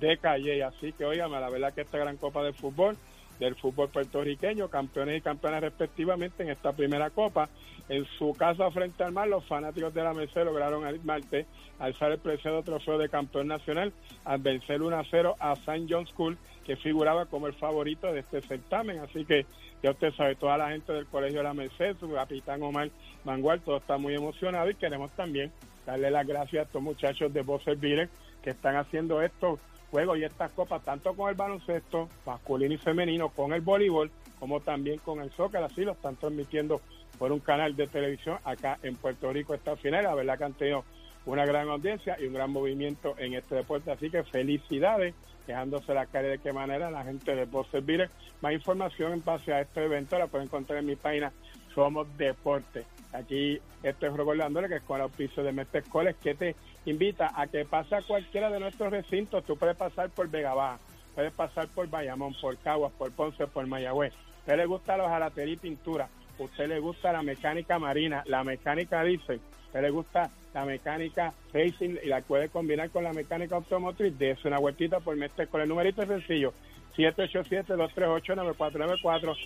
de 0.00 0.18
Calle. 0.18 0.62
Así 0.64 0.92
que, 0.92 1.04
oigan, 1.04 1.30
la 1.30 1.50
verdad 1.50 1.72
que 1.72 1.82
esta 1.82 1.98
gran 1.98 2.16
Copa 2.16 2.42
de 2.42 2.52
Fútbol 2.52 2.96
del 3.40 3.56
fútbol 3.56 3.88
puertorriqueño, 3.88 4.68
campeones 4.68 5.18
y 5.18 5.22
campeonas 5.22 5.62
respectivamente 5.62 6.42
en 6.42 6.50
esta 6.50 6.72
primera 6.72 7.10
copa. 7.10 7.48
En 7.88 8.04
su 8.18 8.34
casa 8.34 8.70
frente 8.70 9.02
al 9.02 9.12
mar, 9.12 9.26
los 9.26 9.44
fanáticos 9.46 9.92
de 9.92 10.04
la 10.04 10.12
Merced 10.12 10.44
lograron 10.44 10.86
el 10.86 11.00
martes 11.00 11.46
alzar 11.80 12.12
el 12.12 12.18
preciado 12.18 12.62
trofeo 12.62 12.98
de 12.98 13.08
campeón 13.08 13.48
nacional 13.48 13.92
al 14.24 14.38
vencer 14.38 14.82
1 14.82 14.96
a 14.96 15.04
0 15.10 15.36
a 15.40 15.54
St. 15.54 15.86
John 15.88 16.06
School, 16.06 16.38
que 16.64 16.76
figuraba 16.76 17.26
como 17.26 17.46
el 17.46 17.54
favorito 17.54 18.12
de 18.12 18.20
este 18.20 18.42
certamen. 18.42 19.00
Así 19.00 19.24
que 19.24 19.46
ya 19.82 19.90
usted 19.90 20.12
sabe, 20.12 20.36
toda 20.36 20.58
la 20.58 20.70
gente 20.70 20.92
del 20.92 21.06
Colegio 21.06 21.38
de 21.38 21.44
la 21.44 21.54
Merced, 21.54 21.96
su 21.98 22.12
capitán 22.12 22.62
Omar 22.62 22.90
Mangual, 23.24 23.60
todo 23.62 23.78
está 23.78 23.96
muy 23.96 24.14
emocionado 24.14 24.70
y 24.70 24.74
queremos 24.74 25.10
también 25.12 25.50
darle 25.86 26.10
las 26.10 26.26
gracias 26.26 26.60
a 26.60 26.66
estos 26.66 26.82
muchachos 26.82 27.32
de 27.32 27.40
Bosser 27.40 27.76
Beer 27.76 28.10
que 28.42 28.50
están 28.50 28.76
haciendo 28.76 29.22
esto 29.22 29.58
juegos 29.90 30.18
y 30.18 30.24
estas 30.24 30.52
copas, 30.52 30.82
tanto 30.84 31.14
con 31.14 31.28
el 31.28 31.34
baloncesto 31.34 32.08
masculino 32.24 32.74
y 32.74 32.78
femenino, 32.78 33.28
con 33.30 33.52
el 33.52 33.60
voleibol, 33.60 34.10
como 34.38 34.60
también 34.60 34.98
con 34.98 35.20
el 35.20 35.30
soccer. 35.32 35.62
Así 35.62 35.82
lo 35.82 35.92
están 35.92 36.16
transmitiendo 36.16 36.80
por 37.18 37.32
un 37.32 37.40
canal 37.40 37.76
de 37.76 37.86
televisión 37.86 38.38
acá 38.44 38.78
en 38.82 38.96
Puerto 38.96 39.32
Rico 39.32 39.54
esta 39.54 39.76
final. 39.76 40.04
La 40.04 40.14
verdad 40.14 40.38
que 40.38 40.44
han 40.44 40.54
tenido 40.54 40.84
una 41.26 41.44
gran 41.44 41.68
audiencia 41.68 42.16
y 42.18 42.26
un 42.26 42.34
gran 42.34 42.50
movimiento 42.50 43.14
en 43.18 43.34
este 43.34 43.56
deporte. 43.56 43.90
Así 43.90 44.10
que 44.10 44.22
felicidades, 44.24 45.14
dejándose 45.46 45.92
la 45.92 46.06
cara 46.06 46.28
de 46.28 46.38
qué 46.38 46.52
manera 46.52 46.90
la 46.90 47.04
gente 47.04 47.34
de 47.34 47.44
Voz 47.44 47.68
Servir. 47.68 48.08
Más 48.40 48.52
información 48.52 49.12
en 49.12 49.24
base 49.24 49.52
a 49.52 49.60
este 49.60 49.84
evento 49.84 50.18
la 50.18 50.28
pueden 50.28 50.46
encontrar 50.46 50.78
en 50.78 50.86
mi 50.86 50.96
página 50.96 51.32
Somos 51.74 52.06
Deporte. 52.16 52.84
Aquí 53.12 53.60
estoy 53.82 54.08
recordándole 54.10 54.68
que 54.68 54.76
es 54.76 54.82
con 54.82 54.96
el 54.96 55.02
auspicio 55.02 55.42
de 55.42 55.52
Mestre 55.52 55.82
Coles 55.82 56.16
que 56.16 56.34
te 56.34 56.56
invita 56.86 57.30
a 57.34 57.46
que 57.46 57.64
pase 57.64 57.94
a 57.94 58.02
cualquiera 58.02 58.50
de 58.50 58.60
nuestros 58.60 58.90
recintos. 58.90 59.44
Tú 59.44 59.56
puedes 59.56 59.76
pasar 59.76 60.10
por 60.10 60.28
Vega 60.28 60.54
Baja, 60.54 60.78
puedes 61.14 61.32
pasar 61.32 61.68
por 61.68 61.88
Bayamón, 61.88 62.34
por 62.40 62.56
Caguas, 62.58 62.92
por 62.92 63.12
Ponce, 63.12 63.46
por 63.46 63.66
Mayagüez. 63.66 64.12
Usted 64.40 64.56
le 64.56 64.66
gusta 64.66 64.96
los 64.96 65.08
jalatería 65.08 65.54
y 65.54 65.58
pintura, 65.58 66.08
usted 66.38 66.68
le 66.68 66.80
gusta 66.80 67.12
la 67.12 67.22
mecánica 67.22 67.78
marina, 67.78 68.22
la 68.26 68.42
mecánica 68.42 69.02
diésel, 69.02 69.38
a 69.38 69.66
usted 69.66 69.82
le 69.82 69.90
gusta 69.90 70.30
la 70.54 70.64
mecánica 70.64 71.34
racing 71.52 71.96
y 72.02 72.08
la 72.08 72.22
puede 72.22 72.48
combinar 72.48 72.90
con 72.90 73.04
la 73.04 73.12
mecánica 73.12 73.56
automotriz, 73.56 74.18
de 74.18 74.36
una 74.44 74.58
vueltita 74.58 75.00
por 75.00 75.14
Mestre 75.16 75.46
con 75.46 75.60
el 75.60 75.68
numerito 75.68 76.04
sencillo. 76.06 76.54
787-238-9494. 76.96 79.36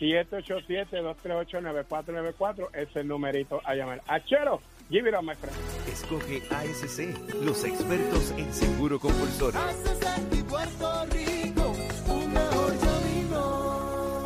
787-238-9494 0.00 2.68
es 2.74 2.96
el 2.96 3.08
numerito 3.08 3.60
a 3.64 3.74
llamar. 3.74 4.00
Achero, 4.06 4.62
give 4.90 5.08
it 5.08 5.14
up, 5.14 5.22
my 5.22 5.34
friend. 5.34 5.56
Escoge 5.88 6.42
ASC, 6.50 7.42
los 7.42 7.64
expertos 7.64 8.32
en 8.36 8.52
seguro 8.52 8.98
compulsorio. 8.98 9.60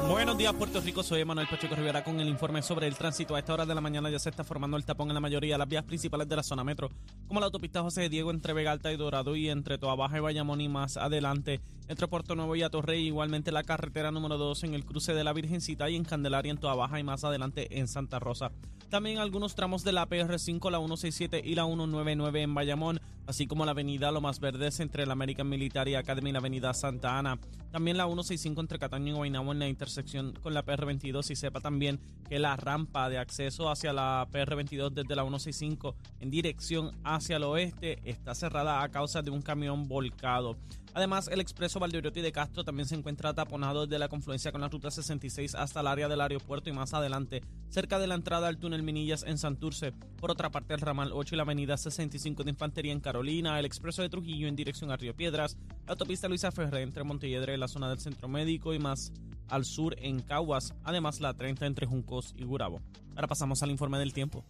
Buenos 0.08 0.36
días, 0.36 0.52
Puerto 0.54 0.80
Rico. 0.80 1.02
Soy 1.02 1.24
Manuel 1.24 1.46
Pacheco 1.48 1.74
Rivera 1.74 2.02
con 2.02 2.18
el 2.20 2.28
informe 2.28 2.60
sobre 2.62 2.86
el 2.86 2.96
tránsito. 2.96 3.34
A 3.34 3.38
esta 3.38 3.54
hora 3.54 3.66
de 3.66 3.74
la 3.74 3.80
mañana 3.80 4.10
ya 4.10 4.18
se 4.18 4.30
está 4.30 4.42
formando 4.42 4.76
el 4.76 4.84
tapón 4.84 5.08
en 5.08 5.14
la 5.14 5.20
mayoría 5.20 5.54
de 5.54 5.58
las 5.58 5.68
vías 5.68 5.84
principales 5.84 6.28
de 6.28 6.36
la 6.36 6.42
zona 6.42 6.64
metro, 6.64 6.90
como 7.26 7.40
la 7.40 7.46
autopista 7.46 7.82
José 7.82 8.08
Diego 8.08 8.30
entre 8.30 8.52
Vega 8.52 8.72
Alta 8.72 8.92
y 8.92 8.96
Dorado 8.96 9.36
y 9.36 9.48
entre 9.48 9.78
Toa 9.78 9.94
Baja 9.94 10.18
y 10.18 10.20
Bayamón 10.20 10.60
y 10.60 10.68
más 10.68 10.96
adelante 10.96 11.60
entre 11.88 12.08
Puerto 12.08 12.34
Nuevo 12.34 12.56
y 12.56 12.62
Atorrey. 12.62 13.06
Igualmente 13.06 13.52
la 13.52 13.62
carretera 13.62 14.10
número 14.10 14.38
2 14.38 14.64
en 14.64 14.74
el 14.74 14.84
cruce 14.84 15.14
de 15.14 15.24
la 15.24 15.32
Virgencita 15.32 15.88
y 15.88 15.96
en 15.96 16.04
Candelaria 16.04 16.50
en 16.50 16.58
Toa 16.58 16.74
Baja 16.74 16.98
y 16.98 17.04
más 17.04 17.24
adelante 17.24 17.78
en 17.78 17.86
Santa 17.86 18.18
Rosa. 18.18 18.50
También 18.90 19.18
algunos 19.18 19.54
tramos 19.54 19.84
de 19.84 19.92
la 19.92 20.08
PR5, 20.08 20.70
la 20.70 20.78
167 20.78 21.42
y 21.44 21.54
la 21.54 21.66
199 21.66 22.40
en 22.40 22.54
Bayamón, 22.54 23.00
así 23.26 23.46
como 23.46 23.66
la 23.66 23.72
avenida 23.72 24.10
Lomas 24.10 24.40
Verdes 24.40 24.80
entre 24.80 25.04
la 25.04 25.12
American 25.12 25.46
Military 25.46 25.94
Academy 25.94 26.30
y 26.30 26.32
la 26.32 26.38
avenida 26.38 26.72
Santa 26.72 27.18
Ana. 27.18 27.38
También 27.70 27.98
la 27.98 28.06
165 28.06 28.58
entre 28.62 28.78
Cataño 28.78 29.12
y 29.12 29.16
Guaynabo 29.16 29.52
en 29.52 29.58
la 29.58 29.68
intersección 29.68 30.32
con 30.42 30.54
la 30.54 30.64
PR22 30.64 31.30
y 31.30 31.36
sepa 31.36 31.60
también 31.60 32.00
que 32.30 32.38
la 32.38 32.56
rampa 32.56 33.10
de 33.10 33.18
acceso 33.18 33.68
hacia 33.68 33.92
la 33.92 34.26
PR22 34.32 34.90
desde 34.90 35.14
la 35.14 35.22
165 35.22 35.94
en 36.20 36.30
dirección 36.30 36.90
hacia 37.04 37.36
el 37.36 37.44
oeste 37.44 37.98
está 38.04 38.34
cerrada 38.34 38.82
a 38.82 38.88
causa 38.88 39.20
de 39.20 39.30
un 39.30 39.42
camión 39.42 39.86
volcado. 39.86 40.56
Además, 40.94 41.28
el 41.28 41.40
expreso 41.40 41.78
Valdeoriotti 41.78 42.22
de 42.22 42.32
Castro 42.32 42.64
también 42.64 42.88
se 42.88 42.94
encuentra 42.94 43.34
taponado 43.34 43.86
desde 43.86 43.98
la 43.98 44.08
confluencia 44.08 44.50
con 44.50 44.62
la 44.62 44.68
ruta 44.68 44.90
66 44.90 45.54
hasta 45.54 45.80
el 45.80 45.86
área 45.86 46.08
del 46.08 46.20
aeropuerto 46.20 46.70
y 46.70 46.72
más 46.72 46.94
adelante, 46.94 47.42
cerca 47.68 47.98
de 47.98 48.06
la 48.06 48.14
entrada 48.14 48.48
al 48.48 48.58
túnel 48.58 48.82
Minillas 48.82 49.24
en 49.24 49.38
Santurce. 49.38 49.92
Por 49.92 50.30
otra 50.30 50.50
parte, 50.50 50.74
el 50.74 50.80
ramal 50.80 51.10
8 51.12 51.34
y 51.34 51.36
la 51.36 51.42
avenida 51.42 51.76
65 51.76 52.44
de 52.44 52.50
Infantería 52.50 52.92
en 52.92 53.00
Carolina, 53.00 53.58
el 53.58 53.66
expreso 53.66 54.02
de 54.02 54.08
Trujillo 54.08 54.48
en 54.48 54.56
dirección 54.56 54.90
a 54.90 54.96
Río 54.96 55.14
Piedras, 55.14 55.56
la 55.86 55.92
autopista 55.92 56.28
Luisa 56.28 56.50
Ferré 56.50 56.82
entre 56.82 57.04
Montelledre 57.04 57.54
y 57.54 57.58
la 57.58 57.68
zona 57.68 57.88
del 57.88 58.00
Centro 58.00 58.28
Médico 58.28 58.74
y 58.74 58.78
más 58.78 59.12
al 59.48 59.64
sur 59.64 59.96
en 59.98 60.20
Caguas, 60.20 60.74
además 60.84 61.20
la 61.20 61.34
30 61.34 61.66
entre 61.66 61.86
Juncos 61.86 62.34
y 62.36 62.44
Gurabo. 62.44 62.80
Ahora 63.14 63.28
pasamos 63.28 63.62
al 63.62 63.70
informe 63.70 63.98
del 63.98 64.12
tiempo. 64.12 64.44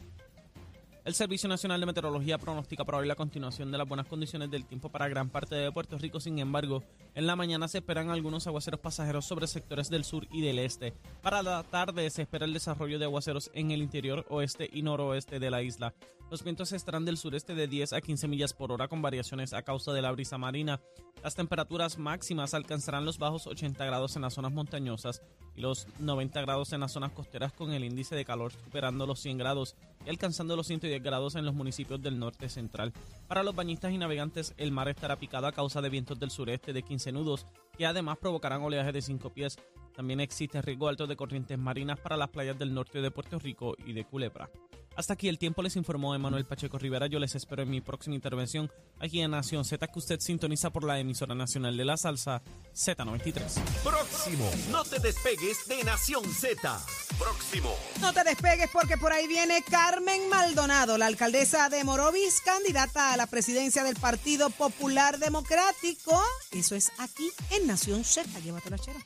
El 1.08 1.14
Servicio 1.14 1.48
Nacional 1.48 1.80
de 1.80 1.86
Meteorología 1.86 2.36
pronostica 2.36 2.84
para 2.84 2.98
hoy 2.98 3.08
la 3.08 3.14
continuación 3.14 3.72
de 3.72 3.78
las 3.78 3.88
buenas 3.88 4.06
condiciones 4.06 4.50
del 4.50 4.66
tiempo 4.66 4.90
para 4.90 5.08
gran 5.08 5.30
parte 5.30 5.54
de 5.54 5.72
Puerto 5.72 5.96
Rico. 5.96 6.20
Sin 6.20 6.38
embargo, 6.38 6.82
en 7.14 7.26
la 7.26 7.34
mañana 7.34 7.66
se 7.66 7.78
esperan 7.78 8.10
algunos 8.10 8.46
aguaceros 8.46 8.78
pasajeros 8.78 9.24
sobre 9.24 9.46
sectores 9.46 9.88
del 9.88 10.04
sur 10.04 10.26
y 10.30 10.42
del 10.42 10.58
este. 10.58 10.92
Para 11.22 11.42
la 11.42 11.62
tarde 11.62 12.10
se 12.10 12.20
espera 12.20 12.44
el 12.44 12.52
desarrollo 12.52 12.98
de 12.98 13.06
aguaceros 13.06 13.50
en 13.54 13.70
el 13.70 13.80
interior 13.80 14.26
oeste 14.28 14.68
y 14.70 14.82
noroeste 14.82 15.40
de 15.40 15.50
la 15.50 15.62
isla. 15.62 15.94
Los 16.30 16.44
vientos 16.44 16.72
estarán 16.72 17.06
del 17.06 17.16
sureste 17.16 17.54
de 17.54 17.68
10 17.68 17.94
a 17.94 18.02
15 18.02 18.28
millas 18.28 18.52
por 18.52 18.70
hora 18.70 18.86
con 18.88 19.00
variaciones 19.00 19.54
a 19.54 19.62
causa 19.62 19.94
de 19.94 20.02
la 20.02 20.12
brisa 20.12 20.36
marina. 20.36 20.78
Las 21.22 21.34
temperaturas 21.34 21.96
máximas 21.96 22.52
alcanzarán 22.52 23.06
los 23.06 23.16
bajos 23.16 23.46
80 23.46 23.82
grados 23.82 24.14
en 24.16 24.22
las 24.22 24.34
zonas 24.34 24.52
montañosas 24.52 25.22
y 25.56 25.62
los 25.62 25.86
90 26.00 26.38
grados 26.42 26.74
en 26.74 26.80
las 26.80 26.92
zonas 26.92 27.12
costeras 27.12 27.54
con 27.54 27.72
el 27.72 27.82
índice 27.82 28.14
de 28.14 28.26
calor 28.26 28.52
superando 28.52 29.06
los 29.06 29.20
100 29.20 29.38
grados 29.38 29.74
y 30.04 30.10
alcanzando 30.10 30.56
los 30.56 30.66
110 30.66 31.02
grados 31.02 31.34
en 31.34 31.44
los 31.44 31.54
municipios 31.54 32.00
del 32.00 32.18
norte 32.18 32.48
central. 32.48 32.92
Para 33.26 33.42
los 33.42 33.54
bañistas 33.54 33.92
y 33.92 33.98
navegantes, 33.98 34.54
el 34.56 34.72
mar 34.72 34.88
estará 34.88 35.16
picado 35.16 35.46
a 35.46 35.52
causa 35.52 35.80
de 35.80 35.90
vientos 35.90 36.18
del 36.18 36.30
sureste 36.30 36.72
de 36.72 36.82
15 36.82 37.12
nudos 37.12 37.46
que 37.76 37.86
además 37.86 38.18
provocarán 38.18 38.62
oleaje 38.62 38.92
de 38.92 39.02
5 39.02 39.30
pies. 39.30 39.58
También 39.98 40.20
existe 40.20 40.62
riesgo 40.62 40.86
alto 40.86 41.08
de 41.08 41.16
corrientes 41.16 41.58
marinas 41.58 41.98
para 41.98 42.16
las 42.16 42.28
playas 42.28 42.56
del 42.56 42.72
norte 42.72 43.00
de 43.00 43.10
Puerto 43.10 43.36
Rico 43.40 43.74
y 43.84 43.94
de 43.94 44.04
Culebra. 44.04 44.48
Hasta 44.94 45.14
aquí 45.14 45.28
el 45.28 45.40
tiempo 45.40 45.60
les 45.60 45.74
informó 45.74 46.14
Emanuel 46.14 46.44
Pacheco 46.44 46.78
Rivera. 46.78 47.08
Yo 47.08 47.18
les 47.18 47.34
espero 47.34 47.62
en 47.62 47.70
mi 47.70 47.80
próxima 47.80 48.14
intervención 48.14 48.70
aquí 49.00 49.20
en 49.20 49.32
Nación 49.32 49.64
Z, 49.64 49.84
que 49.88 49.98
usted 49.98 50.20
sintoniza 50.20 50.70
por 50.70 50.84
la 50.84 51.00
emisora 51.00 51.34
nacional 51.34 51.76
de 51.76 51.84
la 51.84 51.96
salsa 51.96 52.42
Z93. 52.72 53.60
Próximo. 53.82 54.48
No 54.70 54.84
te 54.84 55.00
despegues 55.00 55.66
de 55.66 55.82
Nación 55.82 56.24
Z. 56.24 56.80
Próximo. 57.18 57.74
No 58.00 58.12
te 58.12 58.22
despegues 58.22 58.70
porque 58.72 58.96
por 58.98 59.12
ahí 59.12 59.26
viene 59.26 59.64
Carmen 59.68 60.28
Maldonado, 60.28 60.96
la 60.96 61.06
alcaldesa 61.06 61.68
de 61.70 61.82
Morovis, 61.82 62.40
candidata 62.40 63.12
a 63.12 63.16
la 63.16 63.26
presidencia 63.26 63.82
del 63.82 63.96
Partido 63.96 64.48
Popular 64.50 65.18
Democrático. 65.18 66.22
Eso 66.52 66.76
es 66.76 66.92
aquí 66.98 67.28
en 67.50 67.66
Nación 67.66 68.04
Z. 68.04 68.28
Llévatela, 68.38 68.78
chera. 68.78 69.00